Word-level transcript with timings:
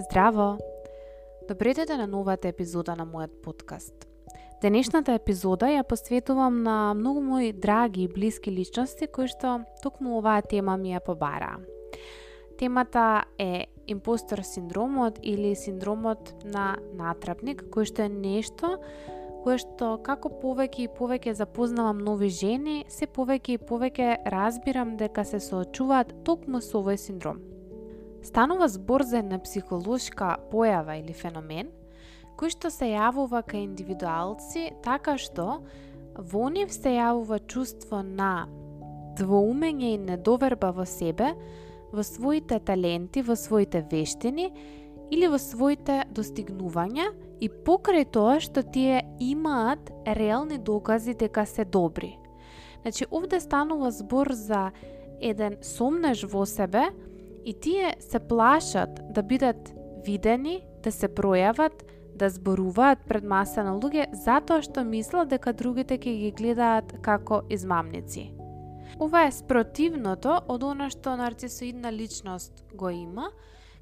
Здраво! 0.00 0.58
Добре 1.48 1.74
дојде 1.76 1.96
на 2.00 2.06
новата 2.08 2.48
епизода 2.48 2.94
на 2.96 3.04
мојот 3.04 3.34
подкаст. 3.44 4.06
Денешната 4.62 5.12
епизода 5.18 5.68
ја 5.68 5.82
посветувам 5.84 6.62
на 6.64 6.94
многу 6.96 7.20
мои 7.20 7.52
драги 7.52 8.06
и 8.06 8.08
блиски 8.08 8.50
личности 8.50 9.08
кои 9.12 9.28
што 9.28 9.58
токму 9.82 10.16
оваа 10.16 10.40
тема 10.40 10.78
ми 10.80 10.94
ја 10.94 11.02
побара. 11.04 11.58
Темата 12.56 13.24
е 13.38 13.66
импостор 13.86 14.40
синдромот 14.40 15.20
или 15.22 15.52
синдромот 15.54 16.32
на 16.44 16.78
натрапник, 16.96 17.66
кој 17.68 17.84
што 17.84 18.08
е 18.08 18.08
нешто 18.08 18.78
кое 19.44 19.60
што 19.60 19.94
како 20.04 20.32
повеќе 20.40 20.86
и 20.86 20.92
повеќе 20.96 21.36
запознавам 21.36 22.00
нови 22.00 22.28
жени, 22.28 22.84
се 22.88 23.04
повеќе 23.06 23.56
и 23.56 23.64
повеќе 23.68 24.10
разбирам 24.32 24.96
дека 24.96 25.24
се 25.24 25.40
соочуваат 25.40 26.22
токму 26.24 26.64
со 26.64 26.80
овој 26.80 26.96
синдром. 26.96 27.40
Станува 28.22 28.68
збор 28.68 29.02
за 29.02 29.18
една 29.18 29.38
психолошка 29.38 30.36
појава 30.52 30.98
или 31.00 31.14
феномен, 31.16 31.70
кој 32.36 32.52
што 32.52 32.70
се 32.72 32.92
јавува 32.92 33.40
кај 33.48 33.64
индивидуалци 33.64 34.70
така 34.84 35.16
што 35.20 35.60
во 36.16 36.48
нив 36.52 36.72
се 36.72 36.96
јавува 36.98 37.40
чувство 37.48 38.02
на 38.04 38.44
двоумење 39.16 39.94
и 39.94 39.98
недоверба 39.98 40.72
во 40.76 40.84
себе, 40.84 41.32
во 41.92 42.04
своите 42.04 42.60
таленти, 42.60 43.22
во 43.22 43.36
своите 43.36 43.82
вештини 43.90 44.50
или 45.10 45.26
во 45.26 45.40
своите 45.40 46.04
достигнувања 46.14 47.10
и 47.40 47.48
покрај 47.48 48.06
тоа 48.14 48.38
што 48.40 48.62
тие 48.62 49.02
имаат 49.18 49.90
реални 50.06 50.58
докази 50.58 51.14
дека 51.14 51.46
се 51.46 51.64
добри. 51.64 52.18
Значи, 52.82 53.06
овде 53.10 53.40
станува 53.40 53.90
збор 53.90 54.32
за 54.32 54.70
еден 55.20 55.58
сомнеж 55.62 56.24
во 56.24 56.46
себе, 56.46 56.90
И 57.44 57.54
тие 57.60 57.94
се 58.00 58.18
плашат 58.18 59.00
да 59.14 59.22
бидат 59.22 59.72
видени, 60.06 60.60
да 60.82 60.92
се 60.92 61.08
пројават, 61.08 61.84
да 62.14 62.28
зборуваат 62.28 62.98
пред 63.08 63.24
маса 63.24 63.64
на 63.64 63.72
луѓе 63.76 64.10
затоа 64.12 64.60
што 64.62 64.84
мислат 64.84 65.30
дека 65.32 65.52
другите 65.56 65.96
ќе 65.96 66.16
ги 66.20 66.30
гледаат 66.36 66.98
како 67.02 67.42
измамници. 67.48 68.30
Ова 69.00 69.24
е 69.24 69.32
спротивното 69.32 70.40
од 70.48 70.64
она 70.66 70.90
што 70.92 71.16
нарцисоидна 71.16 71.92
личност 71.92 72.64
го 72.76 72.90
има, 72.90 73.30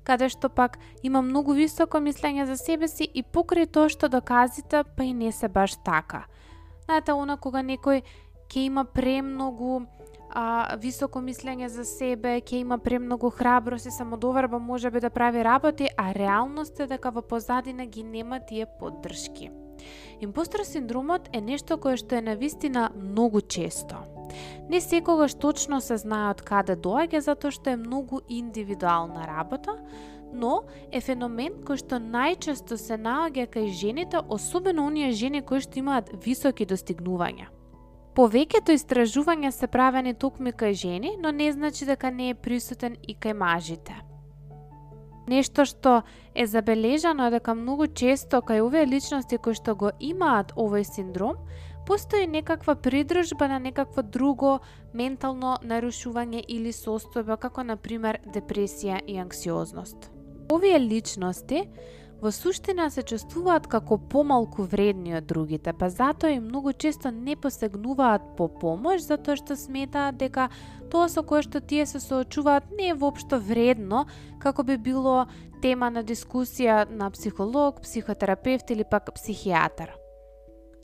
каде 0.04 0.28
што 0.28 0.48
пак 0.48 0.78
има 1.02 1.22
многу 1.22 1.56
високо 1.58 1.98
мислење 1.98 2.46
за 2.46 2.56
себе 2.56 2.88
си 2.88 3.08
и 3.10 3.22
покрај 3.22 3.66
тоа 3.66 3.88
што 3.88 4.08
доказите, 4.08 4.84
па 4.96 5.04
и 5.04 5.12
не 5.12 5.32
се 5.32 5.48
баш 5.48 5.74
така. 5.84 6.26
Знаете, 6.84 7.12
она 7.12 7.36
кога 7.36 7.60
некој 7.60 8.02
ќе 8.48 8.64
има 8.66 8.84
премногу 8.84 9.82
а, 10.30 10.76
високо 10.80 11.20
мислење 11.20 11.68
за 11.68 11.84
себе, 11.84 12.40
ќе 12.40 12.62
има 12.62 12.78
премногу 12.78 13.30
храброст 13.30 13.86
и 13.86 13.90
самодоверба, 13.90 14.58
може 14.58 14.90
би 14.90 15.00
да 15.00 15.10
прави 15.10 15.44
работи, 15.44 15.88
а 15.96 16.12
реалност 16.14 16.80
е 16.80 16.86
дека 16.86 17.10
во 17.10 17.22
позадина 17.22 17.86
ги 17.86 18.02
нема 18.02 18.40
тие 18.40 18.66
поддршки. 18.80 19.50
Импостер 20.20 20.64
синдромот 20.64 21.28
е 21.32 21.40
нешто 21.40 21.78
кое 21.78 21.96
што 21.96 22.18
е 22.18 22.22
навистина 22.22 22.90
многу 22.96 23.40
често. 23.40 24.02
Не 24.68 24.80
секогаш 24.80 25.34
точно 25.34 25.80
се 25.80 25.96
знае 25.96 26.32
од 26.34 26.42
каде 26.42 26.74
доаѓа 26.76 27.20
затоа 27.24 27.54
што 27.54 27.70
е 27.70 27.80
многу 27.80 28.20
индивидуална 28.28 29.28
работа, 29.28 29.78
но 30.32 30.64
е 30.92 31.00
феномен 31.00 31.62
кој 31.64 31.78
што 31.84 32.00
најчесто 32.02 32.76
се 32.76 32.98
наоѓа 32.98 33.46
кај 33.54 33.70
жените, 33.72 34.20
особено 34.28 34.86
оние 34.86 35.12
жени 35.12 35.40
кои 35.42 35.62
што 35.64 35.78
имаат 35.78 36.10
високи 36.26 36.66
достигнувања. 36.66 37.48
Повеќето 38.14 38.74
истражувања 38.74 39.50
се 39.50 39.66
правени 39.66 40.14
токму 40.14 40.50
кај 40.50 40.72
жени, 40.72 41.16
но 41.20 41.30
не 41.30 41.52
значи 41.52 41.86
дека 41.86 42.10
не 42.10 42.30
е 42.30 42.34
присутен 42.34 42.96
и 43.02 43.14
кај 43.14 43.34
мажите. 43.34 43.94
Нешто 45.28 45.64
што 45.68 46.02
е 46.34 46.46
забележано 46.46 47.26
е 47.28 47.30
дека 47.30 47.54
многу 47.54 47.86
често 47.86 48.40
кај 48.40 48.62
овие 48.64 48.86
личности 48.86 49.36
кои 49.38 49.54
што 49.54 49.74
го 49.76 49.90
имаат 50.00 50.54
овој 50.56 50.86
синдром, 50.88 51.36
постои 51.86 52.26
некаква 52.26 52.74
придружба 52.74 53.48
на 53.48 53.58
некакво 53.58 54.02
друго 54.02 54.58
ментално 54.94 55.58
нарушување 55.62 56.42
или 56.48 56.72
состојба, 56.72 57.36
како 57.36 57.62
на 57.62 57.76
пример 57.76 58.20
депресија 58.24 59.02
и 59.06 59.18
анксиозност. 59.20 60.10
Овие 60.52 60.80
личности 60.80 61.66
во 62.22 62.32
суштина 62.34 62.88
се 62.90 63.02
чувствуваат 63.06 63.68
како 63.70 63.98
помалку 63.98 64.64
вредни 64.66 65.14
од 65.18 65.26
другите, 65.30 65.72
па 65.72 65.90
затоа 65.90 66.32
и 66.34 66.40
многу 66.42 66.72
често 66.72 67.12
не 67.14 67.36
посегнуваат 67.36 68.24
по 68.38 68.48
помош 68.48 69.06
затоа 69.06 69.38
што 69.38 69.56
сметаат 69.56 70.18
дека 70.18 70.48
тоа 70.90 71.08
со 71.12 71.22
кое 71.22 71.44
што 71.46 71.60
тие 71.60 71.86
се 71.86 72.00
соочуваат 72.02 72.72
не 72.74 72.90
е 72.90 72.98
воопшто 72.98 73.38
вредно, 73.38 74.06
како 74.42 74.62
би 74.66 74.76
било 74.76 75.28
тема 75.62 75.90
на 75.90 76.02
дискусија 76.02 76.88
на 76.90 77.10
психолог, 77.10 77.82
психотерапевт 77.86 78.70
или 78.70 78.84
пак 78.84 79.14
психијатар. 79.14 79.97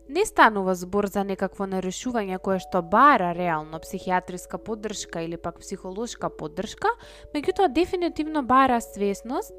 Не 0.08 0.26
станува 0.26 0.74
збор 0.76 1.06
за 1.08 1.22
некакво 1.24 1.64
нарушување 1.64 2.36
кое 2.44 2.58
што 2.60 2.82
бара 2.84 3.30
реално 3.32 3.78
психијатриска 3.80 4.58
поддршка 4.60 5.22
или 5.24 5.38
пак 5.40 5.62
психолошка 5.62 6.28
поддршка, 6.28 6.90
меѓутоа 7.32 7.70
дефинитивно 7.72 8.42
бара 8.44 8.80
свесност 8.84 9.54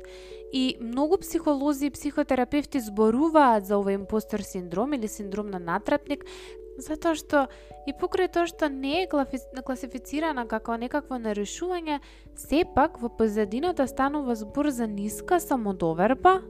и 0.54 0.78
многу 0.80 1.18
психолози 1.18 1.90
и 1.90 1.96
психотерапевти 1.96 2.80
зборуваат 2.80 3.66
за 3.66 3.80
овој 3.82 3.98
импостор 3.98 4.46
синдром 4.46 4.94
или 4.94 5.08
синдром 5.10 5.50
на 5.50 5.58
натрапник, 5.60 6.28
затоа 6.78 7.16
што 7.18 7.48
и 7.90 7.94
покрај 7.98 8.30
тоа 8.30 8.46
што 8.46 8.70
не 8.70 9.02
е 9.02 9.10
класифицирана 9.10 10.46
како 10.46 10.78
некакво 10.78 11.18
нарушување, 11.18 12.04
сепак 12.38 13.02
во 13.02 13.10
позадината 13.10 13.88
станува 13.90 14.38
збор 14.38 14.70
за 14.70 14.86
ниска 14.86 15.40
самодоверба, 15.40 16.42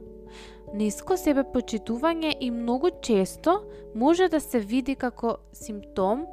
Ниско 0.76 1.16
себе 1.16 1.40
почитување 1.48 2.34
и 2.40 2.50
многу 2.52 2.90
често 3.00 3.62
може 3.94 4.26
да 4.28 4.40
се 4.44 4.58
види 4.60 4.92
како 4.94 5.38
симптом 5.56 6.26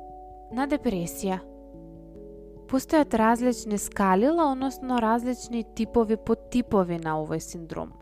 на 0.51 0.65
депресија. 0.67 1.37
Постојат 2.67 3.15
различни 3.15 3.77
скалила, 3.79 4.49
односно 4.51 4.97
различни 4.99 5.63
типови 5.63 6.17
подтипови 6.17 6.97
на 6.99 7.15
овој 7.21 7.39
синдром. 7.39 7.93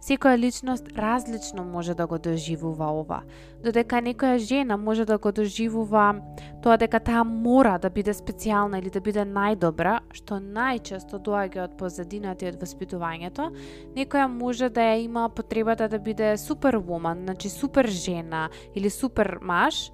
Секоја 0.00 0.38
личност 0.38 0.88
различно 0.96 1.64
може 1.64 1.94
да 1.94 2.06
го 2.06 2.18
доживува 2.18 2.86
ова. 2.88 3.20
Додека 3.64 4.00
некоја 4.00 4.38
жена 4.38 4.76
може 4.76 5.04
да 5.04 5.18
го 5.18 5.32
доживува 5.32 6.14
тоа 6.62 6.78
дека 6.80 7.00
таа 7.00 7.24
мора 7.24 7.76
да 7.78 7.90
биде 7.90 8.14
специјална 8.16 8.80
или 8.80 8.88
да 8.90 9.00
биде 9.00 9.26
најдобра, 9.28 9.98
што 10.16 10.40
најчесто 10.40 11.20
доаѓа 11.20 11.68
од 11.68 11.76
позадината 11.76 12.46
и 12.46 12.48
од 12.48 12.56
воспитувањето, 12.56 13.52
некоја 13.92 14.24
може 14.26 14.72
да 14.72 14.88
ја 14.88 15.04
има 15.04 15.28
потребата 15.28 15.88
да 15.88 15.98
биде 15.98 16.36
супервумен, 16.36 17.24
значи 17.28 17.48
супер 17.48 17.86
жена 17.86 18.48
или 18.74 18.90
супер 18.90 19.38
маж, 19.42 19.92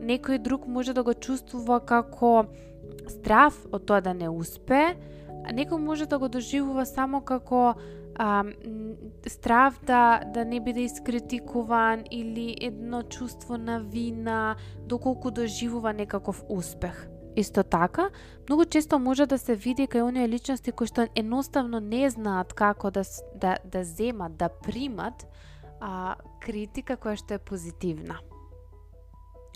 некој 0.00 0.38
друг 0.38 0.66
може 0.66 0.96
да 0.96 1.02
го 1.02 1.12
чувствува 1.12 1.80
како 1.84 2.46
страв 3.08 3.66
од 3.72 3.84
тоа 3.84 4.00
да 4.00 4.14
не 4.14 4.32
успе, 4.32 4.96
а 5.44 5.52
некој 5.52 5.76
може 5.76 6.06
да 6.06 6.18
го 6.18 6.28
доживува 6.28 6.86
само 6.86 7.20
како 7.20 7.74
а, 8.14 8.44
страв 9.26 9.80
да, 9.86 10.20
да 10.34 10.44
не 10.44 10.60
биде 10.60 10.80
искритикуван 10.80 12.04
или 12.10 12.56
едно 12.60 13.02
чувство 13.02 13.58
на 13.58 13.80
вина 13.80 14.56
доколку 14.78 15.30
доживува 15.30 15.92
некаков 15.92 16.44
успех. 16.48 17.08
Исто 17.36 17.62
така, 17.62 18.10
многу 18.48 18.64
често 18.64 18.98
може 18.98 19.26
да 19.26 19.38
се 19.38 19.54
види 19.54 19.88
кај 19.88 20.04
оние 20.04 20.28
личности 20.28 20.72
кои 20.72 20.86
што 20.86 21.08
едноставно 21.16 21.80
не 21.80 22.10
знаат 22.10 22.52
како 22.52 22.90
да, 22.90 23.02
да, 23.34 23.56
да 23.64 23.84
земат, 23.84 24.36
да 24.36 24.48
примат 24.48 25.24
а, 25.80 26.16
критика 26.40 26.96
која 27.00 27.16
што 27.16 27.34
е 27.34 27.38
позитивна. 27.38 28.20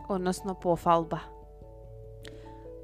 Односно 0.09 0.55
пофалба. 0.55 1.21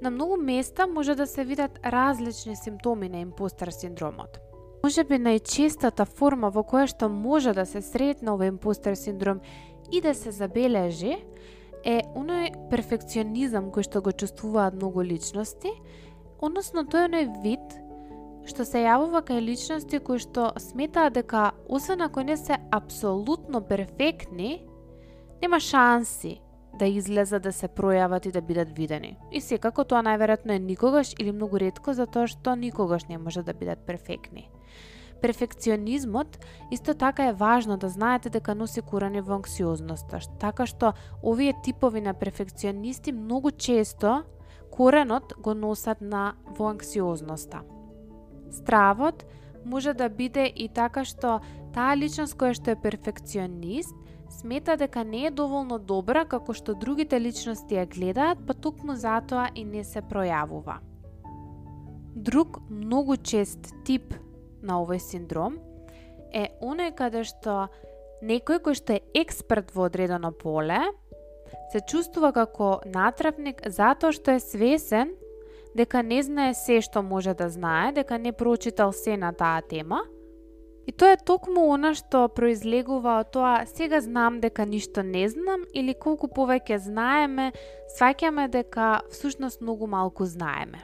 На 0.03 0.11
многу 0.11 0.37
места 0.37 0.87
може 0.87 1.15
да 1.15 1.27
се 1.27 1.45
видат 1.45 1.79
различни 1.85 2.57
симптоми 2.57 3.09
на 3.09 3.19
импостер 3.19 3.71
синдромот. 3.71 4.52
Може 4.83 5.05
би 5.05 5.15
најчестата 5.15 6.05
форма 6.05 6.49
во 6.51 6.65
која 6.67 6.89
што 6.91 7.09
може 7.09 7.53
да 7.55 7.63
се 7.67 7.83
сретне 7.87 8.33
овој 8.33 8.51
импостер 8.51 8.97
синдром 8.99 9.39
и 9.93 10.01
да 10.03 10.15
се 10.15 10.33
забележи 10.35 11.21
е 11.87 12.01
оној 12.19 12.51
перфекционизам 12.71 13.71
кој 13.71 13.87
што 13.87 14.03
го 14.03 14.11
чувствуваат 14.11 14.75
многу 14.75 15.05
личности, 15.07 15.71
односно 16.43 16.83
тој 16.83 17.07
оној 17.11 17.31
вид 17.45 17.79
што 18.51 18.67
се 18.67 18.83
јавува 18.83 19.23
кај 19.23 19.39
личности 19.47 20.03
кои 20.03 20.19
што 20.19 20.51
сметаат 20.59 21.15
дека 21.15 21.53
освен 21.71 22.03
ако 22.03 22.27
не 22.27 22.37
се 22.37 22.59
апсолутно 22.75 23.63
перфектни, 23.63 24.67
нема 25.43 25.61
шанси 25.61 26.41
да 26.79 26.87
излезат 26.87 27.43
да 27.43 27.53
се 27.53 27.69
пројават 27.69 28.27
и 28.27 28.33
да 28.33 28.41
бидат 28.41 28.73
видени. 28.77 29.17
И 29.33 29.41
секако 29.41 29.85
тоа 29.85 30.03
најверојатно 30.03 30.57
е 30.57 30.59
никогаш 30.59 31.15
или 31.19 31.33
многу 31.33 31.59
ретко 31.59 31.95
затоа 31.95 32.27
што 32.27 32.57
никогаш 32.57 33.09
не 33.09 33.19
може 33.19 33.43
да 33.43 33.53
бидат 33.55 33.85
перфектни. 33.87 34.49
Перфекционизмот 35.23 36.39
исто 36.71 36.95
така 36.95 37.29
е 37.29 37.33
важно 37.33 37.77
да 37.77 37.89
знаете 37.89 38.31
дека 38.31 38.55
носи 38.55 38.83
курани 38.83 39.21
во 39.21 39.37
анксиозноста, 39.39 40.19
така 40.41 40.67
што 40.67 40.95
овие 41.23 41.55
типови 41.63 42.01
на 42.01 42.15
перфекционисти 42.15 43.13
многу 43.13 43.51
често 43.51 44.25
коренот 44.71 45.35
го 45.39 45.55
носат 45.55 46.01
на 46.01 46.35
во 46.59 46.71
анксиозноста. 46.71 47.63
Стравот 48.51 49.25
може 49.65 49.95
да 49.95 50.09
биде 50.09 50.53
и 50.57 50.69
така 50.69 51.05
што 51.05 51.41
таа 51.75 51.95
личност 51.97 52.35
која 52.35 52.59
што 52.59 52.75
е 52.75 52.83
перфекционист 52.83 53.95
смета 54.33 54.77
дека 54.81 55.05
не 55.05 55.27
е 55.27 55.31
доволно 55.31 55.79
добра 55.79 56.25
како 56.25 56.55
што 56.57 56.75
другите 56.75 57.21
личности 57.21 57.77
ја 57.77 57.87
гледаат, 57.87 58.41
па 58.47 58.55
токму 58.55 58.97
затоа 58.97 59.51
и 59.55 59.65
не 59.65 59.85
се 59.85 60.01
пројавува. 60.01 60.81
Друг 62.15 62.59
многу 62.69 63.17
чест 63.17 63.73
тип 63.85 64.15
на 64.63 64.81
овој 64.83 65.01
синдром 65.01 65.61
е 66.33 66.49
оној 66.61 66.95
каде 66.97 67.25
што 67.29 67.69
некој 68.23 68.61
кој 68.65 68.77
што 68.79 68.99
е 68.99 69.05
експерт 69.23 69.73
во 69.75 69.89
одредено 69.91 70.33
поле 70.33 70.81
се 71.73 71.81
чувствува 71.89 72.33
како 72.33 72.81
натрапник 72.87 73.63
затоа 73.69 74.13
што 74.13 74.37
е 74.37 74.45
свесен 74.45 75.13
дека 75.77 76.03
не 76.03 76.21
знае 76.23 76.55
се 76.55 76.81
што 76.85 77.03
може 77.03 77.35
да 77.35 77.49
знае, 77.49 77.93
дека 77.93 78.19
не 78.19 78.33
прочитал 78.33 78.93
се 78.93 79.17
на 79.17 79.33
таа 79.33 79.63
тема. 79.63 80.03
И 80.87 80.93
тоа 80.93 81.15
е 81.15 81.17
токму 81.17 81.69
она 81.71 81.95
што 81.95 82.27
произлегува 82.29 83.21
од 83.23 83.33
тоа 83.35 83.53
сега 83.71 84.01
знам 84.01 84.41
дека 84.43 84.67
ништо 84.67 85.03
не 85.07 85.29
знам 85.29 85.63
или 85.75 85.95
колку 85.95 86.27
повеќе 86.27 86.79
знаеме, 86.83 87.53
сваќаме 87.99 88.49
дека 88.51 89.03
всушност 89.11 89.63
многу 89.63 89.87
малку 89.87 90.27
знаеме 90.27 90.83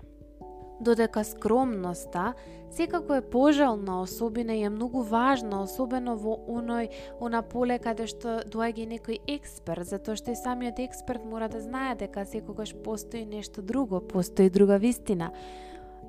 додека 0.81 1.25
скромноста 1.25 2.35
секако 2.71 3.15
е 3.15 3.21
пожелна 3.21 4.00
особина 4.00 4.55
и 4.55 4.62
е 4.62 4.71
многу 4.71 5.03
важна, 5.03 5.62
особено 5.62 6.17
во 6.17 6.37
оној 6.37 6.91
она 7.21 7.43
поле 7.43 7.79
каде 7.79 8.06
што 8.06 8.43
доаѓа 8.44 8.87
некој 8.87 9.19
експерт, 9.27 9.89
затоа 9.89 10.17
што 10.17 10.33
и 10.33 10.39
самиот 10.39 10.79
експерт 10.79 11.25
мора 11.25 11.49
да 11.49 11.61
знае 11.61 11.97
дека 11.97 12.27
секогаш 12.27 12.75
постои 12.85 13.25
нешто 13.25 13.62
друго, 13.62 14.01
постои 14.01 14.51
друга 14.51 14.79
вистина. 14.79 15.33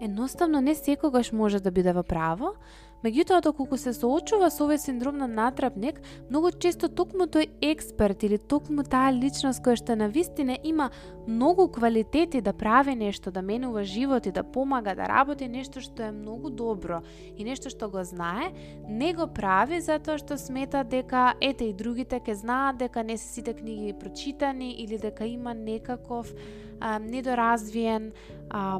Едноставно 0.01 0.61
не 0.61 0.75
секогаш 0.75 1.31
може 1.31 1.59
да 1.59 1.71
биде 1.71 1.93
во 1.93 2.03
право, 2.03 2.53
Меѓутоа, 2.99 3.39
доколку 3.39 3.77
се 3.79 3.93
соочува 3.95 4.49
со 4.51 4.65
овој 4.65 4.75
синдром 4.83 5.21
на 5.21 5.27
натрапник, 5.31 6.01
многу 6.27 6.51
често 6.51 6.89
токму 6.91 7.29
тој 7.31 7.47
експерт 7.63 8.25
или 8.27 8.35
токму 8.35 8.83
таа 8.83 9.13
личност 9.15 9.63
која 9.63 9.79
што 9.79 9.95
на 9.95 10.09
вистина 10.11 10.57
има 10.67 10.89
многу 11.23 11.69
квалитети 11.71 12.41
да 12.43 12.51
прави 12.51 12.97
нешто, 12.99 13.31
да 13.31 13.41
менува 13.41 13.85
живот 13.87 14.27
и 14.27 14.35
да 14.35 14.43
помага, 14.43 14.97
да 14.99 15.07
работи 15.07 15.47
нешто 15.47 15.79
што 15.79 16.09
е 16.09 16.11
многу 16.11 16.51
добро 16.51 16.99
и 17.37 17.47
нешто 17.47 17.71
што 17.71 17.87
го 17.87 18.03
знае, 18.03 18.51
не 18.83 19.13
го 19.15 19.31
прави 19.31 19.79
затоа 19.79 20.19
што 20.19 20.35
смета 20.35 20.83
дека 20.83 21.39
ете 21.39 21.71
и 21.71 21.73
другите 21.73 22.19
ке 22.19 22.35
знаат 22.35 22.83
дека 22.83 23.03
не 23.03 23.15
се 23.15 23.39
сите 23.39 23.53
книги 23.53 23.95
прочитани 23.95 24.73
или 24.75 24.97
дека 24.99 25.23
има 25.23 25.53
некаков 25.53 26.35
а, 26.79 26.99
недоразвиен 26.99 28.11
а, 28.49 28.79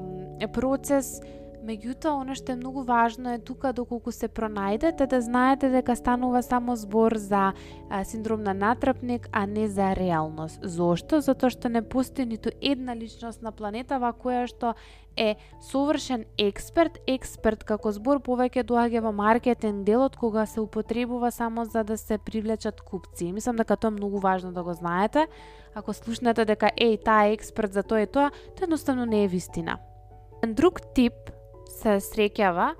процес. 0.51 1.21
Меѓутоа, 1.60 2.22
оно 2.22 2.36
што 2.40 2.54
е 2.54 2.56
многу 2.56 2.86
важно 2.88 3.34
е 3.36 3.40
тука 3.44 3.74
доколку 3.76 4.14
се 4.16 4.30
пронајдете 4.32 5.08
да 5.12 5.20
знаете 5.22 5.68
дека 5.70 5.96
станува 5.96 6.40
само 6.42 6.76
збор 6.80 7.18
за 7.20 7.52
а, 7.90 8.04
синдром 8.04 8.44
на 8.44 8.54
натрапник, 8.54 9.28
а 9.32 9.46
не 9.46 9.68
за 9.68 9.92
реалност. 9.96 10.64
Зошто? 10.64 11.20
Затоа 11.20 11.52
што 11.52 11.68
не 11.68 11.82
постои 11.82 12.26
ниту 12.26 12.54
една 12.62 12.96
личност 12.96 13.44
на 13.44 13.52
планетава 13.52 14.14
која 14.16 14.48
што 14.48 14.74
е 15.20 15.36
совршен 15.60 16.24
експерт. 16.40 17.02
Експерт 17.08 17.66
како 17.68 17.92
збор 17.92 18.24
повеќе 18.24 18.64
доаѓа 18.64 19.04
во 19.04 19.12
маркетинг 19.12 19.84
делот 19.84 20.16
кога 20.16 20.46
се 20.46 20.62
употребува 20.64 21.32
само 21.32 21.66
за 21.66 21.84
да 21.84 21.98
се 21.98 22.18
привлечат 22.18 22.80
купци. 22.82 23.34
Мислам 23.34 23.60
дека 23.60 23.76
тоа 23.76 23.92
е 23.92 23.98
многу 24.00 24.24
важно 24.24 24.54
да 24.56 24.64
го 24.64 24.74
знаете. 24.74 25.28
Ако 25.76 25.94
слушнете 25.94 26.46
дека 26.46 26.72
еј 26.72 27.04
таа 27.04 27.28
е 27.28 27.36
експерт 27.36 27.74
за 27.74 27.84
тоа 27.84 28.00
и 28.00 28.08
тоа, 28.08 28.32
тоа 28.56 28.64
едноставно 28.64 29.06
не 29.06 29.26
е 29.26 29.28
вистина. 29.28 29.78
Друг 30.48 30.80
тип 30.96 31.14
се 31.69 32.00
среќава, 32.04 32.74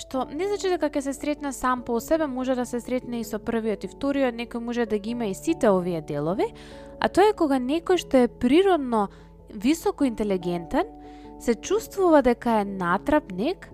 што 0.00 0.24
не 0.32 0.46
значи 0.48 0.70
дека 0.72 0.88
ќе 0.88 1.02
се 1.04 1.12
сретне 1.12 1.52
сам 1.52 1.82
по 1.84 2.00
себе, 2.00 2.26
може 2.26 2.54
да 2.54 2.64
се 2.66 2.80
сретне 2.80 3.20
и 3.20 3.24
со 3.24 3.38
првиот 3.38 3.84
и 3.84 3.90
вториот, 3.92 4.34
некој 4.34 4.64
може 4.64 4.86
да 4.86 4.98
ги 4.98 5.12
има 5.12 5.28
и 5.28 5.34
сите 5.34 5.68
овие 5.68 6.00
делови, 6.00 6.48
а 7.00 7.08
тоа 7.08 7.30
е 7.30 7.36
кога 7.36 7.60
некој 7.60 8.00
што 8.00 8.24
е 8.24 8.32
природно 8.32 9.08
високо 9.52 10.04
интелигентен, 10.04 10.88
се 11.40 11.54
чувствува 11.54 12.22
дека 12.22 12.62
е 12.62 12.64
натрапник 12.64 13.68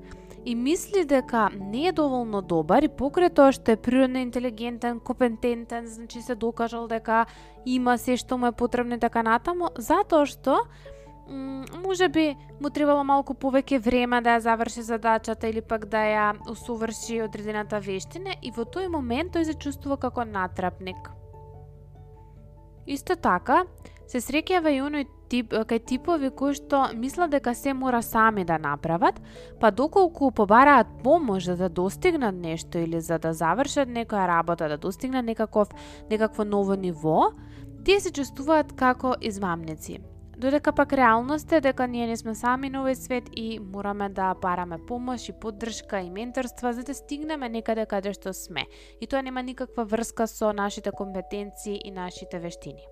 и 0.45 0.55
мисли 0.55 1.05
дека 1.05 1.51
не 1.55 1.89
е 1.89 1.93
доволно 1.93 2.41
добар 2.43 2.83
и 2.83 2.89
покрај 2.89 3.31
тоа 3.31 3.53
што 3.53 3.77
е 3.77 3.77
природно 3.77 4.19
интелигентен, 4.19 4.99
компетентен, 4.99 5.87
значи 5.87 6.23
се 6.23 6.35
докажал 6.35 6.89
дека 6.89 7.27
има 7.67 7.99
се 7.99 8.17
што 8.17 8.39
му 8.39 8.47
е 8.49 8.57
потребно 8.57 8.99
така 8.99 9.23
натаму, 9.23 9.69
затоа 9.77 10.27
што 10.27 10.65
може 11.29 12.09
би 12.09 12.37
му 12.61 12.71
требало 12.71 13.05
малку 13.05 13.35
повеќе 13.35 13.81
време 13.85 14.21
да 14.25 14.37
ја 14.37 14.45
заврши 14.45 14.83
задачата 14.83 15.49
или 15.49 15.61
пак 15.61 15.85
да 15.87 16.01
ја 16.05 16.27
усоврши 16.51 17.23
одредената 17.23 17.81
вештина 17.81 18.37
и 18.43 18.51
во 18.51 18.65
тој 18.65 18.89
момент 18.89 19.37
тој 19.37 19.45
се 19.45 19.55
чувствува 19.55 19.97
како 19.97 20.25
натрапник. 20.25 21.11
Исто 22.87 23.17
така, 23.17 23.65
се 24.09 24.21
среќава 24.25 24.73
и 24.73 24.81
оној 24.81 25.07
тип, 25.29 25.53
кај 25.53 25.85
типови 25.85 26.31
кои 26.33 26.57
што 26.57 26.89
мислат 26.97 27.31
дека 27.31 27.55
се 27.55 27.75
мора 27.77 28.01
сами 28.03 28.45
да 28.45 28.59
направат, 28.59 29.21
па 29.61 29.71
доколку 29.71 30.31
побараат 30.31 30.87
помош 31.05 31.45
за 31.45 31.57
да 31.57 31.69
достигнат 31.69 32.35
нешто 32.35 32.79
или 32.79 33.01
за 33.01 33.19
да 33.19 33.35
завршат 33.35 33.89
некоја 33.89 34.27
работа, 34.29 34.69
да 34.69 34.79
достигнат 34.79 35.25
некаков 35.25 35.69
некакво 36.11 36.45
ново 36.45 36.75
ниво, 36.75 37.33
тие 37.85 38.01
се 38.01 38.13
чувствуваат 38.13 38.73
како 38.73 39.15
измамници 39.21 40.01
Додека 40.39 40.73
пак 40.73 40.93
реалноста 40.93 41.57
е 41.57 41.61
дека 41.61 41.87
ние 41.87 42.07
не 42.07 42.17
сме 42.17 42.31
сами 42.39 42.69
на 42.71 42.85
овој 42.85 42.95
свет 42.95 43.27
и 43.35 43.59
мораме 43.59 44.07
да 44.09 44.37
бараме 44.39 44.77
помош 44.79 45.25
и 45.29 45.33
поддршка 45.35 45.99
и 45.99 46.11
менторства 46.15 46.71
за 46.73 46.85
да 46.87 46.95
стигнеме 46.95 47.49
некаде 47.49 47.87
каде 47.91 48.13
што 48.15 48.31
сме. 48.31 48.69
И 49.03 49.07
тоа 49.11 49.23
нема 49.23 49.43
никаква 49.43 49.83
врска 49.83 50.31
со 50.31 50.53
нашите 50.53 50.95
компетенции 50.95 51.81
и 51.83 51.91
нашите 51.91 52.39
вештини. 52.39 52.87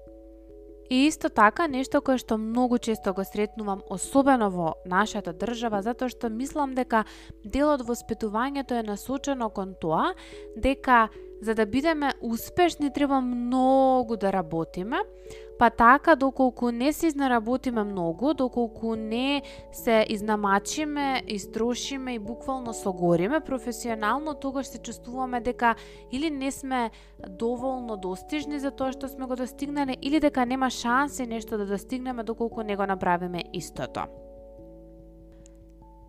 И 0.90 1.06
исто 1.06 1.28
така, 1.30 1.68
нешто 1.70 2.02
кое 2.02 2.18
што 2.18 2.34
многу 2.34 2.78
често 2.78 3.14
го 3.14 3.22
сретнувам, 3.22 3.82
особено 3.90 4.50
во 4.50 4.74
нашата 4.86 5.30
држава, 5.30 5.82
затоа 5.86 6.10
што 6.10 6.26
мислам 6.30 6.74
дека 6.74 7.04
дел 7.44 7.70
од 7.70 7.86
воспитувањето 7.86 8.74
е 8.78 8.86
насочено 8.86 9.50
кон 9.50 9.74
тоа 9.78 10.14
дека 10.56 11.08
за 11.42 11.54
да 11.54 11.66
бидеме 11.66 12.12
успешни 12.22 12.92
треба 12.92 13.20
многу 13.20 14.16
да 14.16 14.32
работиме, 14.32 14.96
Па 15.58 15.70
така, 15.70 16.16
доколку 16.16 16.70
не 16.70 16.92
се 16.92 17.06
изнаработиме 17.06 17.84
многу, 17.84 18.34
доколку 18.34 18.96
не 18.96 19.42
се 19.72 20.06
изнамачиме, 20.08 21.22
истрошиме 21.28 22.14
и 22.14 22.18
буквално 22.18 22.74
согориме 22.74 23.40
професионално, 23.40 24.34
тогаш 24.34 24.66
се 24.66 24.78
чувствуваме 24.78 25.40
дека 25.40 25.74
или 26.12 26.30
не 26.30 26.50
сме 26.50 26.90
доволно 27.28 27.96
достижни 27.96 28.60
за 28.60 28.70
тоа 28.70 28.92
што 28.92 29.08
сме 29.08 29.26
го 29.26 29.36
достигнале, 29.36 29.96
или 30.02 30.20
дека 30.20 30.46
нема 30.46 30.70
шанси 30.70 31.26
нешто 31.26 31.58
да 31.58 31.66
достигнеме 31.66 32.22
доколку 32.22 32.62
не 32.62 32.76
го 32.76 32.86
направиме 32.86 33.44
истото. 33.52 34.04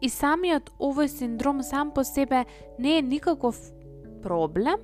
И 0.01 0.09
самиот 0.09 0.75
овој 0.77 1.07
синдром 1.07 1.63
сам 1.63 1.89
по 1.95 2.03
себе 2.03 2.45
не 2.79 2.97
е 2.97 3.01
никаков 3.01 3.55
проблем, 4.21 4.81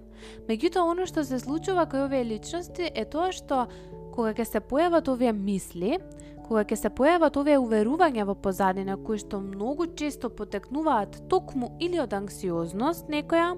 меѓутоа 0.48 0.86
оно 0.92 1.08
што 1.10 1.24
се 1.28 1.40
случува 1.42 1.88
кај 1.90 2.08
овие 2.08 2.24
личности 2.28 2.90
е 2.90 3.06
тоа 3.06 3.32
што 3.36 3.68
кога 4.14 4.34
ќе 4.38 4.46
се 4.46 4.62
појават 4.62 5.10
овие 5.10 5.34
мисли, 5.34 5.98
кога 6.46 6.64
ќе 6.68 6.78
се 6.78 6.92
појават 6.94 7.38
овие 7.40 7.58
уверувања 7.62 8.28
во 8.30 8.36
позадина 8.36 8.98
кои 9.02 9.18
што 9.22 9.40
многу 9.42 9.88
често 10.00 10.30
потекнуваат 10.30 11.24
токму 11.32 11.74
или 11.80 12.00
од 12.04 12.14
анксиозност 12.14 13.10
некоја, 13.10 13.56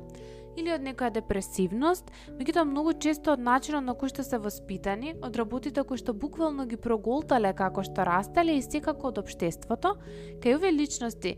или 0.56 0.72
од 0.72 0.86
некоја 0.86 1.12
депресивност, 1.18 2.12
меѓутоа 2.40 2.64
многу 2.70 2.96
често 3.04 3.34
од 3.36 3.44
начинот 3.44 3.84
на 3.84 3.96
кој 4.00 4.14
што 4.14 4.24
се 4.24 4.40
воспитани, 4.40 5.16
од 5.20 5.36
работите 5.36 5.84
кои 5.84 6.00
што 6.00 6.16
буквално 6.16 6.66
ги 6.70 6.80
проголтале 6.80 7.52
како 7.58 7.84
што 7.84 8.08
растеле 8.08 8.56
и 8.56 8.64
секако 8.64 9.12
од 9.12 9.20
општеството, 9.24 9.96
кај 10.40 10.56
овие 10.60 10.72
личности 10.72 11.36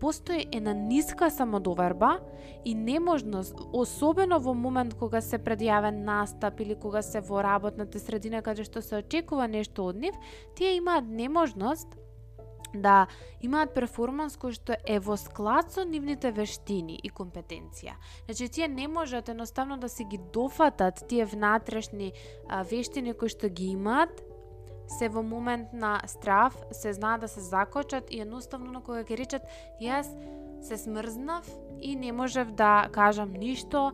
постои 0.00 0.46
една 0.52 0.72
ниска 0.72 1.30
самодоверба 1.30 2.18
и 2.64 2.74
неможност, 2.74 3.54
особено 3.72 4.40
во 4.40 4.54
момент 4.54 4.94
кога 4.94 5.20
се 5.20 5.38
предјавен 5.38 6.04
настап 6.04 6.60
или 6.60 6.74
кога 6.74 7.02
се 7.02 7.20
во 7.20 7.42
работната 7.42 7.98
средина 7.98 8.42
каде 8.42 8.64
што 8.64 8.82
се 8.82 9.02
очекува 9.02 9.48
нешто 9.48 9.88
од 9.90 9.96
нив, 9.96 10.14
тие 10.54 10.76
имаат 10.76 11.04
неможност 11.08 11.98
да 12.74 13.06
имаат 13.40 13.72
перформанс 13.74 14.36
кој 14.36 14.52
што 14.56 14.76
е 14.84 14.98
во 15.00 15.16
склад 15.16 15.72
со 15.72 15.84
нивните 15.88 16.32
вештини 16.36 16.98
и 17.02 17.10
компетенција. 17.10 17.96
Значи, 18.26 18.48
тие 18.48 18.68
не 18.68 18.88
можат 18.88 19.28
едноставно 19.28 19.78
да 19.78 19.88
се 19.88 20.04
ги 20.04 20.18
дофатат 20.32 21.04
тие 21.08 21.24
внатрешни 21.24 22.12
а, 22.48 22.62
вештини 22.62 23.14
кои 23.14 23.28
што 23.28 23.48
ги 23.48 23.72
имаат 23.72 24.22
се 24.88 25.08
во 25.08 25.22
момент 25.22 25.72
на 25.72 26.00
страв, 26.06 26.56
се 26.72 26.92
знаат 26.92 27.20
да 27.20 27.28
се 27.28 27.40
закочат 27.40 28.10
и 28.10 28.20
едноставно 28.20 28.72
на 28.72 28.80
кога 28.80 29.04
ќе 29.04 29.18
речат 29.18 29.42
јас 29.80 30.08
се 30.62 30.76
смрзнав 30.76 31.46
и 31.80 31.96
не 31.96 32.12
можев 32.12 32.50
да 32.52 32.88
кажам 32.92 33.32
ништо, 33.32 33.92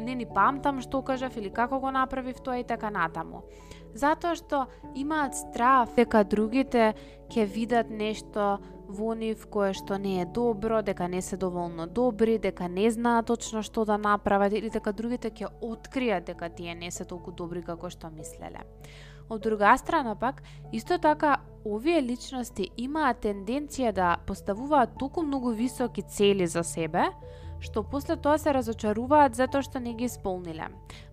не 0.00 0.14
ни 0.14 0.26
памтам 0.26 0.80
што 0.80 1.02
кажав 1.04 1.36
или 1.36 1.50
како 1.52 1.80
го 1.80 1.90
направив 1.90 2.40
тоа 2.40 2.58
и 2.58 2.64
така 2.64 2.90
натаму. 2.90 3.44
затоа 3.94 4.34
што 4.38 4.66
имаат 4.94 5.34
страф 5.34 5.94
дека 5.96 6.24
другите 6.24 6.94
ќе 7.30 7.46
видат 7.46 7.90
нешто 7.90 8.58
во 8.88 9.14
нив 9.14 9.46
кое 9.50 9.72
што 9.74 9.98
не 9.98 10.22
е 10.22 10.26
добро, 10.26 10.82
дека 10.82 11.08
не 11.08 11.22
се 11.22 11.36
доволно 11.36 11.86
добри, 11.86 12.38
дека 12.38 12.68
не 12.68 12.90
знаат 12.90 13.26
точно 13.26 13.62
што 13.62 13.84
да 13.84 13.98
направат 13.98 14.52
или 14.52 14.70
дека 14.70 14.92
другите 14.92 15.30
ќе 15.30 15.50
откријат 15.60 16.26
дека 16.26 16.48
тие 16.48 16.74
не 16.74 16.90
се 16.90 17.04
толку 17.04 17.32
добри 17.32 17.62
како 17.62 17.90
што 17.90 18.10
мислеле. 18.10 18.66
Од 19.30 19.40
друга 19.40 19.76
страна 19.78 20.14
пак, 20.14 20.42
исто 20.72 20.98
така 20.98 21.36
овие 21.64 22.00
личности 22.02 22.70
имаат 22.76 23.20
тенденција 23.22 23.92
да 23.94 24.16
поставуваат 24.26 24.96
толку 24.98 25.22
многу 25.22 25.52
високи 25.54 26.02
цели 26.02 26.46
за 26.46 26.64
себе, 26.64 27.04
што 27.60 27.82
после 27.82 28.16
тоа 28.16 28.38
се 28.38 28.54
разочаруваат 28.56 29.36
затоа 29.36 29.62
што 29.62 29.80
не 29.80 29.94
ги 29.94 30.08
исполниле. 30.08 30.68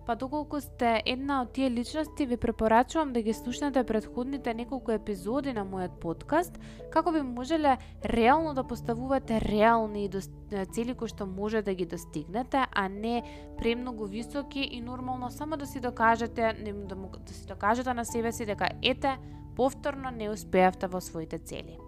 Па 0.06 0.16
доколку 0.16 0.60
сте 0.60 1.02
една 1.06 1.42
од 1.42 1.52
тие 1.52 1.68
личности, 1.70 2.26
ви 2.26 2.36
препорачувам 2.36 3.12
да 3.12 3.22
ги 3.22 3.32
слушнете 3.32 3.84
предходните 3.84 4.54
неколку 4.54 4.92
епизоди 4.92 5.52
на 5.52 5.66
мојот 5.68 5.98
подкаст, 6.00 6.56
како 6.90 7.12
би 7.12 7.20
можеле 7.22 7.76
реално 8.04 8.54
да 8.54 8.64
поставувате 8.64 9.40
реални 9.40 10.08
цели 10.72 10.94
кои 10.94 11.08
што 11.08 11.26
може 11.26 11.62
да 11.62 11.74
ги 11.74 11.86
достигнете, 11.86 12.64
а 12.72 12.88
не 12.88 13.22
премногу 13.58 14.06
високи 14.06 14.60
и 14.60 14.80
нормално 14.80 15.30
само 15.30 15.56
да 15.56 15.66
си 15.66 15.80
докажете, 15.80 16.56
да, 16.88 16.96
да 16.96 17.32
си 17.32 17.46
докажете 17.46 17.94
на 17.94 18.04
себе 18.04 18.32
си 18.32 18.46
дека 18.46 18.68
ете, 18.82 19.18
повторно 19.56 20.10
не 20.10 20.30
успеавте 20.30 20.86
во 20.86 21.00
своите 21.00 21.38
цели. 21.38 21.78